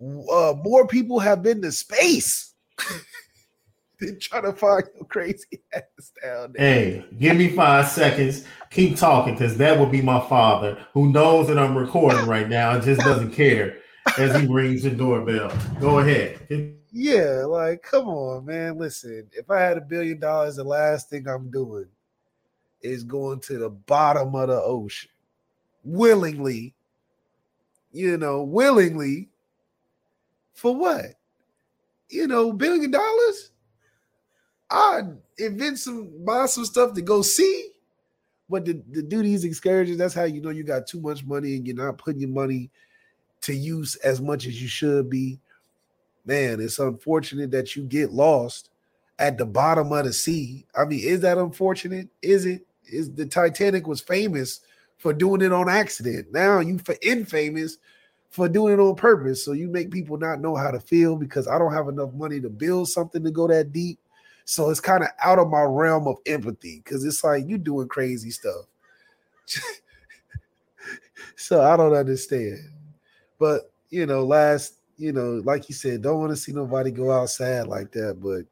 uh, 0.00 0.54
more 0.62 0.86
people 0.86 1.18
have 1.18 1.42
been 1.42 1.62
to 1.62 1.72
space. 1.72 2.54
than 4.00 4.18
trying 4.18 4.42
to 4.42 4.52
find 4.52 4.84
your 4.94 5.04
crazy 5.06 5.62
ass 5.72 6.12
down 6.22 6.52
there. 6.52 6.74
Hey, 6.74 7.04
give 7.18 7.36
me 7.36 7.48
five 7.48 7.88
seconds. 7.88 8.44
Keep 8.70 8.96
talking, 8.96 9.34
because 9.34 9.56
that 9.58 9.78
would 9.78 9.90
be 9.90 10.02
my 10.02 10.20
father, 10.28 10.84
who 10.92 11.10
knows 11.12 11.48
that 11.48 11.58
I'm 11.58 11.76
recording 11.76 12.26
right 12.26 12.48
now 12.48 12.72
and 12.72 12.82
just 12.82 13.00
doesn't 13.02 13.32
care 13.32 13.78
as 14.18 14.38
he 14.38 14.46
rings 14.46 14.82
the 14.82 14.90
doorbell. 14.90 15.52
Go 15.80 16.00
ahead. 16.00 16.78
Yeah, 16.92 17.44
like, 17.46 17.82
come 17.82 18.08
on, 18.08 18.44
man. 18.44 18.78
Listen, 18.78 19.28
if 19.32 19.50
I 19.50 19.60
had 19.60 19.78
a 19.78 19.80
billion 19.80 20.20
dollars, 20.20 20.56
the 20.56 20.64
last 20.64 21.08
thing 21.08 21.26
I'm 21.28 21.50
doing 21.50 21.86
is 22.84 23.02
going 23.02 23.40
to 23.40 23.58
the 23.58 23.70
bottom 23.70 24.34
of 24.36 24.48
the 24.48 24.62
ocean 24.62 25.10
willingly, 25.84 26.74
you 27.92 28.16
know, 28.18 28.42
willingly 28.42 29.28
for 30.52 30.76
what? 30.76 31.06
You 32.10 32.28
know, 32.28 32.52
billion 32.52 32.90
dollars? 32.90 33.50
I 34.70 35.02
invent 35.38 35.78
some 35.78 36.10
buy 36.24 36.46
some 36.46 36.64
stuff 36.64 36.94
to 36.94 37.02
go 37.02 37.22
see, 37.22 37.70
But 38.48 38.64
to, 38.66 38.74
to 38.74 39.02
do 39.02 39.22
these 39.22 39.44
excursions, 39.44 39.98
that's 39.98 40.14
how 40.14 40.24
you 40.24 40.40
know 40.40 40.50
you 40.50 40.64
got 40.64 40.86
too 40.86 41.00
much 41.00 41.24
money 41.24 41.56
and 41.56 41.66
you're 41.66 41.76
not 41.76 41.98
putting 41.98 42.20
your 42.20 42.30
money 42.30 42.70
to 43.42 43.54
use 43.54 43.96
as 43.96 44.20
much 44.20 44.46
as 44.46 44.60
you 44.60 44.68
should 44.68 45.10
be. 45.10 45.40
Man, 46.26 46.60
it's 46.60 46.78
unfortunate 46.78 47.50
that 47.52 47.76
you 47.76 47.82
get 47.84 48.12
lost 48.12 48.70
at 49.18 49.38
the 49.38 49.46
bottom 49.46 49.92
of 49.92 50.04
the 50.06 50.12
sea. 50.12 50.66
I 50.74 50.84
mean, 50.84 51.00
is 51.02 51.20
that 51.20 51.38
unfortunate? 51.38 52.08
Is 52.22 52.46
it? 52.46 52.66
Is 52.94 53.12
the 53.12 53.26
Titanic 53.26 53.86
was 53.86 54.00
famous 54.00 54.60
for 54.98 55.12
doing 55.12 55.42
it 55.42 55.52
on 55.52 55.68
accident. 55.68 56.28
Now 56.32 56.60
you 56.60 56.78
for 56.78 56.96
infamous 57.02 57.78
for 58.30 58.48
doing 58.48 58.74
it 58.74 58.80
on 58.80 58.96
purpose. 58.96 59.44
So 59.44 59.52
you 59.52 59.68
make 59.68 59.90
people 59.90 60.16
not 60.16 60.40
know 60.40 60.56
how 60.56 60.70
to 60.70 60.80
feel 60.80 61.16
because 61.16 61.46
I 61.46 61.58
don't 61.58 61.72
have 61.72 61.88
enough 61.88 62.12
money 62.14 62.40
to 62.40 62.48
build 62.48 62.88
something 62.88 63.22
to 63.22 63.30
go 63.30 63.46
that 63.46 63.72
deep. 63.72 63.98
So 64.44 64.70
it's 64.70 64.80
kind 64.80 65.02
of 65.02 65.10
out 65.22 65.38
of 65.38 65.48
my 65.48 65.62
realm 65.62 66.06
of 66.06 66.16
empathy 66.26 66.82
because 66.84 67.04
it's 67.04 67.22
like 67.22 67.44
you're 67.46 67.58
doing 67.58 67.88
crazy 67.88 68.30
stuff. 68.30 68.66
so 71.36 71.62
I 71.62 71.76
don't 71.76 71.94
understand. 71.94 72.58
But 73.38 73.70
you 73.90 74.06
know, 74.06 74.24
last, 74.24 74.80
you 74.98 75.12
know, 75.12 75.40
like 75.44 75.68
you 75.68 75.74
said, 75.74 76.02
don't 76.02 76.18
want 76.18 76.30
to 76.30 76.36
see 76.36 76.52
nobody 76.52 76.90
go 76.90 77.12
outside 77.12 77.68
like 77.68 77.92
that. 77.92 78.18
But 78.20 78.46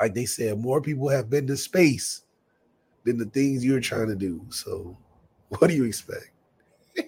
like 0.00 0.14
they 0.14 0.26
said, 0.26 0.58
more 0.58 0.80
people 0.80 1.08
have 1.08 1.30
been 1.30 1.46
to 1.46 1.56
space 1.56 2.22
than 3.06 3.16
the 3.16 3.24
things 3.24 3.64
you're 3.64 3.80
trying 3.80 4.08
to 4.08 4.16
do. 4.16 4.44
So 4.50 4.96
what 5.48 5.68
do 5.68 5.74
you 5.74 5.84
expect? 5.84 6.30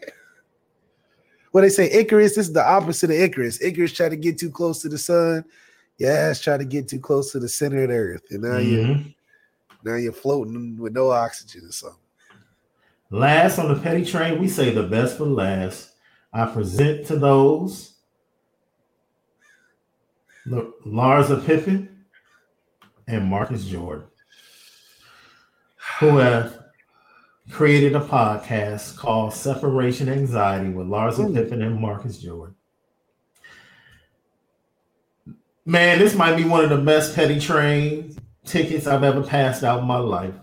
well, 1.53 1.63
they 1.63 1.69
say 1.69 1.91
Icarus, 1.91 2.37
this 2.37 2.47
is 2.47 2.53
the 2.53 2.67
opposite 2.67 3.11
of 3.11 3.17
Icarus. 3.17 3.61
Icarus 3.61 3.93
tried 3.93 4.11
to 4.11 4.17
get 4.17 4.39
too 4.39 4.51
close 4.51 4.81
to 4.83 4.89
the 4.89 4.99
sun. 4.99 5.45
Yeah, 5.99 6.31
it's 6.31 6.41
trying 6.41 6.61
to 6.61 6.65
get 6.65 6.89
too 6.89 7.01
close 7.01 7.33
to 7.33 7.41
the 7.41 7.49
center 7.49 7.83
of 7.83 7.89
the 7.89 7.97
earth. 7.97 8.23
And 8.31 8.43
now 8.43 8.59
Mhm. 8.59 8.67
you 8.67 9.15
now 9.85 9.95
you're 9.95 10.13
floating 10.13 10.77
with 10.77 10.93
no 10.93 11.11
oxygen 11.11 11.65
or 11.65 11.73
something. 11.73 11.99
Last 13.11 13.59
on 13.59 13.73
the 13.73 13.81
petty 13.81 14.05
train, 14.05 14.39
we 14.41 14.49
say 14.49 14.71
the 14.71 14.83
best 14.83 15.17
for 15.17 15.25
last. 15.25 15.93
I 16.33 16.47
present 16.47 17.07
to 17.07 17.17
those 17.17 17.95
Larsa 20.47 21.45
Pippen 21.45 22.05
and 23.07 23.25
Marcus 23.25 23.65
Jordan, 23.65 24.07
who 25.99 26.17
have 26.19 26.59
created 27.51 27.97
a 27.97 28.01
podcast 28.01 28.97
called 28.97 29.33
Separation 29.33 30.09
Anxiety 30.09 30.71
with 30.71 30.87
Larsa 30.87 31.29
Ooh. 31.29 31.35
Pippen 31.35 31.63
and 31.63 31.81
Marcus 31.81 32.19
Jordan. 32.19 32.55
Man, 35.65 35.99
this 35.99 36.15
might 36.15 36.37
be 36.37 36.45
one 36.45 36.65
of 36.65 36.71
the 36.71 36.79
best 36.79 37.15
petty 37.15 37.39
train 37.41 38.17
tickets 38.45 38.87
I've 38.87 39.05
ever 39.05 39.23
passed 39.23 39.65
out 39.65 39.81
in 39.81 39.87
my 39.87 39.99
life. 39.99 40.35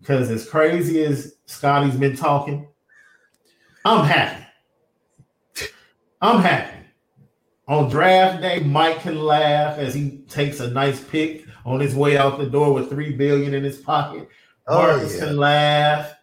Because 0.00 0.30
as 0.30 0.48
crazy 0.48 1.02
as 1.04 1.36
Scottie's 1.46 1.96
been 1.96 2.16
talking, 2.16 2.68
I'm 3.84 4.04
happy. 4.04 4.44
I'm 6.20 6.40
happy. 6.40 6.86
On 7.66 7.88
draft 7.88 8.42
day, 8.42 8.60
Mike 8.60 9.00
can 9.00 9.18
laugh 9.20 9.78
as 9.78 9.94
he 9.94 10.18
takes 10.28 10.60
a 10.60 10.70
nice 10.70 11.02
pick 11.02 11.46
on 11.64 11.80
his 11.80 11.94
way 11.94 12.16
out 12.16 12.38
the 12.38 12.46
door 12.46 12.72
with 12.72 12.90
three 12.90 13.12
billion 13.12 13.54
in 13.54 13.64
his 13.64 13.78
pocket. 13.78 14.28
Oh, 14.66 14.78
Marcus 14.82 15.14
yeah. 15.14 15.26
can 15.26 15.36
laugh. 15.36 16.14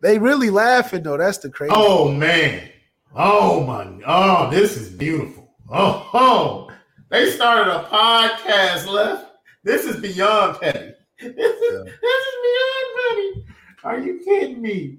They 0.00 0.18
really 0.18 0.50
laughing 0.50 1.02
though. 1.02 1.16
That's 1.16 1.38
the 1.38 1.50
crazy. 1.50 1.72
Oh 1.74 2.10
man. 2.12 2.68
Oh 3.14 3.64
my. 3.64 3.88
Oh, 4.06 4.50
this 4.50 4.76
is 4.76 4.88
beautiful. 4.90 5.54
Oh, 5.70 6.08
oh. 6.12 6.70
They 7.08 7.30
started 7.30 7.72
a 7.72 7.84
podcast 7.84 8.86
left. 8.86 9.32
This 9.64 9.84
is 9.84 9.96
beyond 10.00 10.60
petty. 10.60 10.92
This 11.20 11.30
is, 11.32 11.72
Yeah. 11.72 11.82
this 11.84 12.26
is 12.26 12.34
beyond 12.42 12.86
petty. 12.96 13.46
Are 13.84 13.98
you 14.00 14.20
kidding 14.24 14.60
me? 14.60 14.98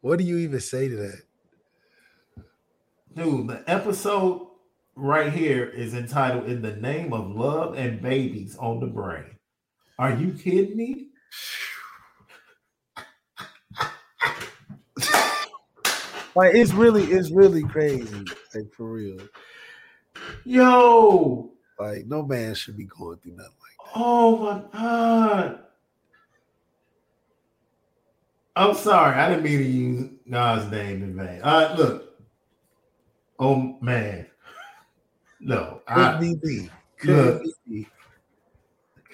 What 0.00 0.18
do 0.18 0.24
you 0.24 0.38
even 0.38 0.60
say 0.60 0.88
to 0.88 0.96
that? 0.96 1.22
Dude, 3.14 3.48
the 3.48 3.62
episode 3.66 4.48
right 4.96 5.32
here 5.32 5.64
is 5.68 5.94
entitled 5.94 6.46
In 6.46 6.62
the 6.62 6.74
Name 6.76 7.12
of 7.12 7.30
Love 7.30 7.76
and 7.76 8.00
Babies 8.00 8.56
on 8.56 8.80
the 8.80 8.86
Brain. 8.86 9.24
Are 10.02 10.12
you 10.14 10.32
kidding 10.32 10.76
me? 10.76 11.10
Like 16.34 16.56
it's 16.56 16.72
really, 16.72 17.04
it's 17.04 17.30
really 17.30 17.62
crazy. 17.62 18.24
Like 18.52 18.72
for 18.72 18.94
real. 18.94 19.20
Yo. 20.44 21.52
Like 21.78 22.06
no 22.06 22.24
man 22.24 22.56
should 22.56 22.76
be 22.76 22.86
going 22.86 23.18
through 23.18 23.36
nothing 23.36 23.52
like 23.52 23.94
that. 23.94 24.00
Oh 24.00 24.36
my 24.38 24.62
god. 24.72 25.60
I'm 28.56 28.74
sorry, 28.74 29.14
I 29.14 29.28
didn't 29.28 29.44
mean 29.44 29.58
to 29.58 29.64
use 29.64 30.10
God's 30.28 30.68
name 30.72 31.04
in 31.04 31.16
vain. 31.16 31.40
Uh 31.44 31.76
look. 31.78 32.18
Oh 33.38 33.78
man. 33.80 34.26
No, 35.38 35.80
that. 35.86 36.16
I, 36.16 36.18
be 36.18 36.34
me. 36.42 36.70
Look. 37.04 37.42
Be. 37.68 37.86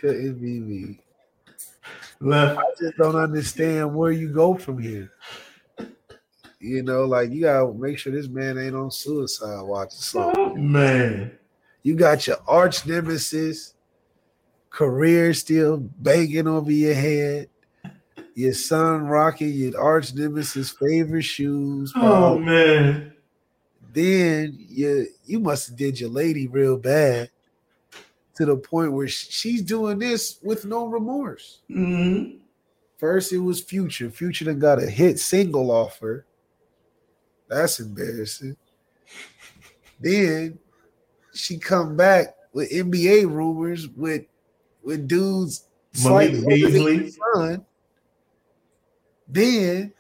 Couldn't 0.01 0.41
be 0.41 0.61
me. 0.61 1.01
left. 2.21 2.59
I 2.59 2.65
just 2.79 2.97
don't 2.97 3.17
understand 3.17 3.95
where 3.95 4.13
you 4.13 4.33
go 4.33 4.55
from 4.55 4.79
here. 4.79 5.11
You 6.61 6.83
know, 6.83 7.05
like 7.05 7.31
you 7.31 7.43
gotta 7.43 7.73
make 7.73 7.99
sure 7.99 8.13
this 8.13 8.29
man 8.29 8.59
ain't 8.59 8.75
on 8.75 8.91
suicide 8.91 9.63
watch 9.63 9.93
something. 9.93 10.35
Oh, 10.37 10.55
man. 10.57 11.33
You 11.83 11.95
got 11.95 12.27
your 12.27 12.39
arch 12.47 12.87
nemesis, 12.87 13.75
career 14.71 15.33
still 15.35 15.79
banging 15.79 16.49
over 16.49 16.71
your 16.71 16.95
head. 16.95 17.49
Your 18.35 18.53
son 18.53 19.07
rocking 19.07 19.53
your 19.53 19.81
arch 19.81 20.15
nemesis' 20.15 20.71
favorite 20.71 21.23
shoes. 21.23 21.93
Oh 21.97 22.39
man. 22.39 23.13
Then 23.93 24.57
you 24.59 25.07
you 25.25 25.41
must 25.41 25.69
have 25.69 25.77
did 25.77 25.99
your 25.99 26.11
lady 26.11 26.47
real 26.47 26.77
bad 26.77 27.31
to 28.39 28.47
the 28.47 28.57
point 28.57 28.93
where 28.93 29.09
she's 29.09 29.63
doing 29.63 29.99
this 29.99 30.39
with 30.43 30.65
no 30.65 30.87
remorse. 30.87 31.59
Mhm. 31.69 32.39
First, 32.97 33.33
it 33.33 33.39
was 33.39 33.61
Future. 33.61 34.11
Future 34.11 34.45
done 34.47 34.59
got 34.61 34.83
a 34.83 34.89
hit 34.89 35.19
single 35.19 35.71
offer. 35.71 36.25
That's 37.49 37.81
embarrassing. 37.81 38.57
then 40.01 40.59
she 41.35 41.59
come 41.59 41.97
back 41.97 42.37
with 42.53 42.71
NBA 42.71 43.25
rumors 43.27 43.89
with 43.89 44.23
with 44.83 45.09
dudes 45.09 45.65
Malik 46.05 46.47
Beasley. 46.47 47.11
son. 47.35 47.67
Then 49.27 49.93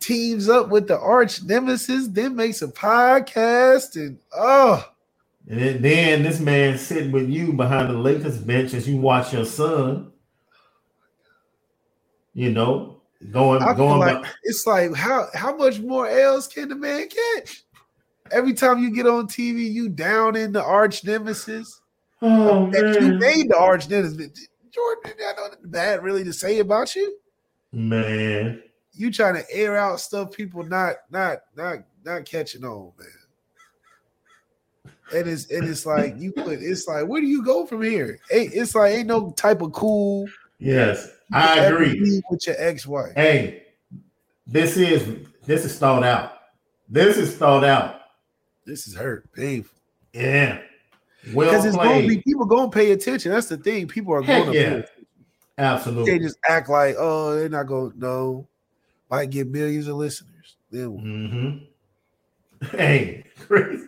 teams 0.00 0.48
up 0.48 0.70
with 0.70 0.88
the 0.88 0.98
arch 0.98 1.42
nemesis, 1.42 2.08
then 2.08 2.34
makes 2.34 2.62
a 2.62 2.68
podcast 2.68 3.96
and 3.96 4.18
oh 4.34 4.88
And 5.48 5.84
then, 5.84 6.22
this 6.22 6.40
man 6.40 6.78
sitting 6.78 7.10
with 7.10 7.28
you 7.28 7.52
behind 7.52 7.90
the 7.90 7.98
Lakers 7.98 8.38
bench 8.38 8.74
as 8.74 8.88
you 8.88 8.96
watch 8.96 9.32
your 9.32 9.44
son. 9.44 10.12
You 12.32 12.50
know, 12.50 13.02
going 13.30 13.62
I 13.62 13.74
going 13.74 13.98
like 13.98 14.22
by- 14.22 14.28
it's 14.44 14.66
like 14.66 14.94
how 14.94 15.26
how 15.34 15.54
much 15.56 15.80
more 15.80 16.08
L's 16.08 16.46
can 16.46 16.68
the 16.68 16.76
man 16.76 17.08
catch? 17.08 17.64
Every 18.30 18.54
time 18.54 18.78
you 18.82 18.94
get 18.94 19.06
on 19.06 19.26
TV, 19.26 19.70
you 19.70 19.88
down 19.88 20.36
in 20.36 20.52
the 20.52 20.62
arch 20.62 21.04
nemesis. 21.04 21.80
Oh 22.22 22.70
that 22.70 22.98
you 23.00 23.18
made 23.18 23.50
the 23.50 23.58
arch 23.58 23.90
nemesis. 23.90 24.48
Jordan, 24.70 25.12
I 25.18 25.32
know 25.36 25.48
nothing 25.48 25.70
bad 25.70 26.02
really 26.02 26.24
to 26.24 26.32
say 26.32 26.60
about 26.60 26.96
you. 26.96 27.18
Man. 27.72 28.62
You 28.94 29.10
trying 29.10 29.34
to 29.34 29.44
air 29.50 29.76
out 29.76 30.00
stuff 30.00 30.32
people 30.32 30.62
not 30.62 30.96
not 31.10 31.38
not 31.56 31.78
not 32.04 32.24
catching 32.24 32.64
on, 32.64 32.92
man. 32.98 33.08
And 35.14 35.28
it's 35.28 35.50
and 35.50 35.68
it's 35.68 35.84
like 35.84 36.14
you 36.18 36.32
put 36.32 36.60
it's 36.60 36.86
like 36.86 37.06
where 37.06 37.20
do 37.20 37.26
you 37.26 37.44
go 37.44 37.66
from 37.66 37.82
here? 37.82 38.18
Ain't 38.32 38.54
it's 38.54 38.74
like 38.74 38.92
ain't 38.92 39.06
no 39.06 39.32
type 39.32 39.60
of 39.60 39.72
cool. 39.72 40.26
Yes, 40.58 41.08
I 41.32 41.58
agree. 41.58 42.22
with 42.30 42.46
your 42.46 42.56
ex-wife. 42.58 43.12
Hey, 43.14 43.64
this 44.46 44.76
is 44.76 45.26
this 45.44 45.64
is 45.64 45.78
thought 45.78 46.04
out. 46.04 46.38
This 46.88 47.16
is 47.16 47.36
thought 47.36 47.64
out. 47.64 48.00
This 48.64 48.86
is 48.86 48.94
hurt, 48.94 49.32
painful. 49.32 49.76
Yeah. 50.12 50.60
Well 51.34 51.50
Because 51.50 51.64
it's 51.64 51.76
gonna 51.76 52.06
be 52.06 52.20
people 52.20 52.46
gonna 52.46 52.70
pay 52.70 52.92
attention. 52.92 53.32
That's 53.32 53.48
the 53.48 53.56
thing. 53.56 53.88
People 53.88 54.14
are 54.14 54.22
Heck 54.22 54.44
gonna 54.44 54.56
yeah. 54.56 54.62
pay 54.62 54.74
attention. 54.76 55.06
Absolutely. 55.58 56.12
They 56.12 56.18
just 56.18 56.38
act 56.48 56.68
like, 56.68 56.96
oh, 56.98 57.34
they're 57.34 57.48
not 57.48 57.66
gonna 57.66 57.92
know. 57.96 58.46
Might 59.10 59.30
get 59.30 59.48
millions 59.48 59.88
of 59.88 59.96
listeners. 59.96 60.56
Then 60.70 61.68
hmm 62.60 62.66
Hey, 62.76 63.24
Chris. 63.40 63.82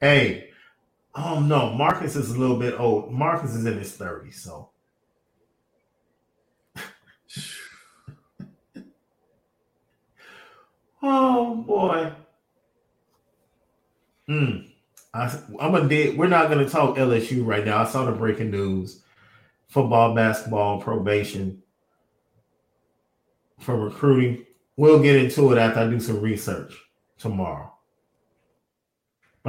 Hey, 0.00 0.50
oh 1.14 1.40
no, 1.40 1.70
Marcus 1.74 2.16
is 2.16 2.30
a 2.30 2.38
little 2.38 2.58
bit 2.58 2.78
old. 2.78 3.12
Marcus 3.12 3.54
is 3.54 3.66
in 3.66 3.78
his 3.78 3.96
30s, 3.96 4.34
so 4.34 4.70
oh 11.02 11.54
boy. 11.56 12.12
Mm, 14.28 14.68
I, 15.14 15.24
am 15.60 15.72
gonna 15.72 15.88
dig. 15.88 16.18
We're 16.18 16.28
not 16.28 16.48
gonna 16.50 16.68
talk 16.68 16.96
LSU 16.96 17.46
right 17.46 17.64
now. 17.64 17.78
I 17.78 17.86
saw 17.86 18.04
the 18.04 18.12
breaking 18.12 18.50
news: 18.50 19.02
football, 19.68 20.14
basketball, 20.14 20.80
probation 20.80 21.62
for 23.58 23.76
recruiting. 23.76 24.44
We'll 24.76 25.02
get 25.02 25.16
into 25.16 25.50
it 25.52 25.58
after 25.58 25.80
I 25.80 25.88
do 25.88 25.98
some 25.98 26.20
research 26.20 26.74
tomorrow. 27.18 27.72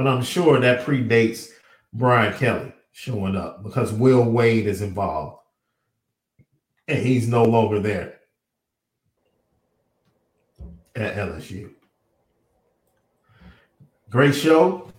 But 0.00 0.08
I'm 0.08 0.22
sure 0.22 0.58
that 0.58 0.86
predates 0.86 1.50
Brian 1.92 2.32
Kelly 2.32 2.72
showing 2.90 3.36
up 3.36 3.62
because 3.62 3.92
Will 3.92 4.24
Wade 4.24 4.66
is 4.66 4.80
involved 4.80 5.42
and 6.88 7.04
he's 7.04 7.28
no 7.28 7.44
longer 7.44 7.80
there 7.80 8.20
at 10.96 11.16
LSU. 11.16 11.72
Great 14.08 14.34
show 14.34 14.90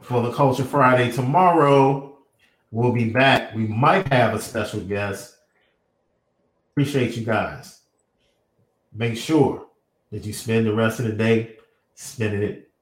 for 0.00 0.20
the 0.22 0.32
Culture 0.32 0.64
Friday. 0.64 1.12
Tomorrow, 1.12 2.18
we'll 2.72 2.92
be 2.92 3.10
back. 3.10 3.54
We 3.54 3.68
might 3.68 4.12
have 4.12 4.34
a 4.34 4.42
special 4.42 4.80
guest. 4.80 5.36
Appreciate 6.72 7.16
you 7.16 7.24
guys. 7.24 7.82
Make 8.92 9.16
sure 9.16 9.68
that 10.10 10.24
you 10.24 10.32
spend 10.32 10.66
the 10.66 10.74
rest 10.74 10.98
of 10.98 11.06
the 11.06 11.12
day 11.12 11.58
spending 11.94 12.42
it 12.42 12.72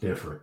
different. 0.00 0.42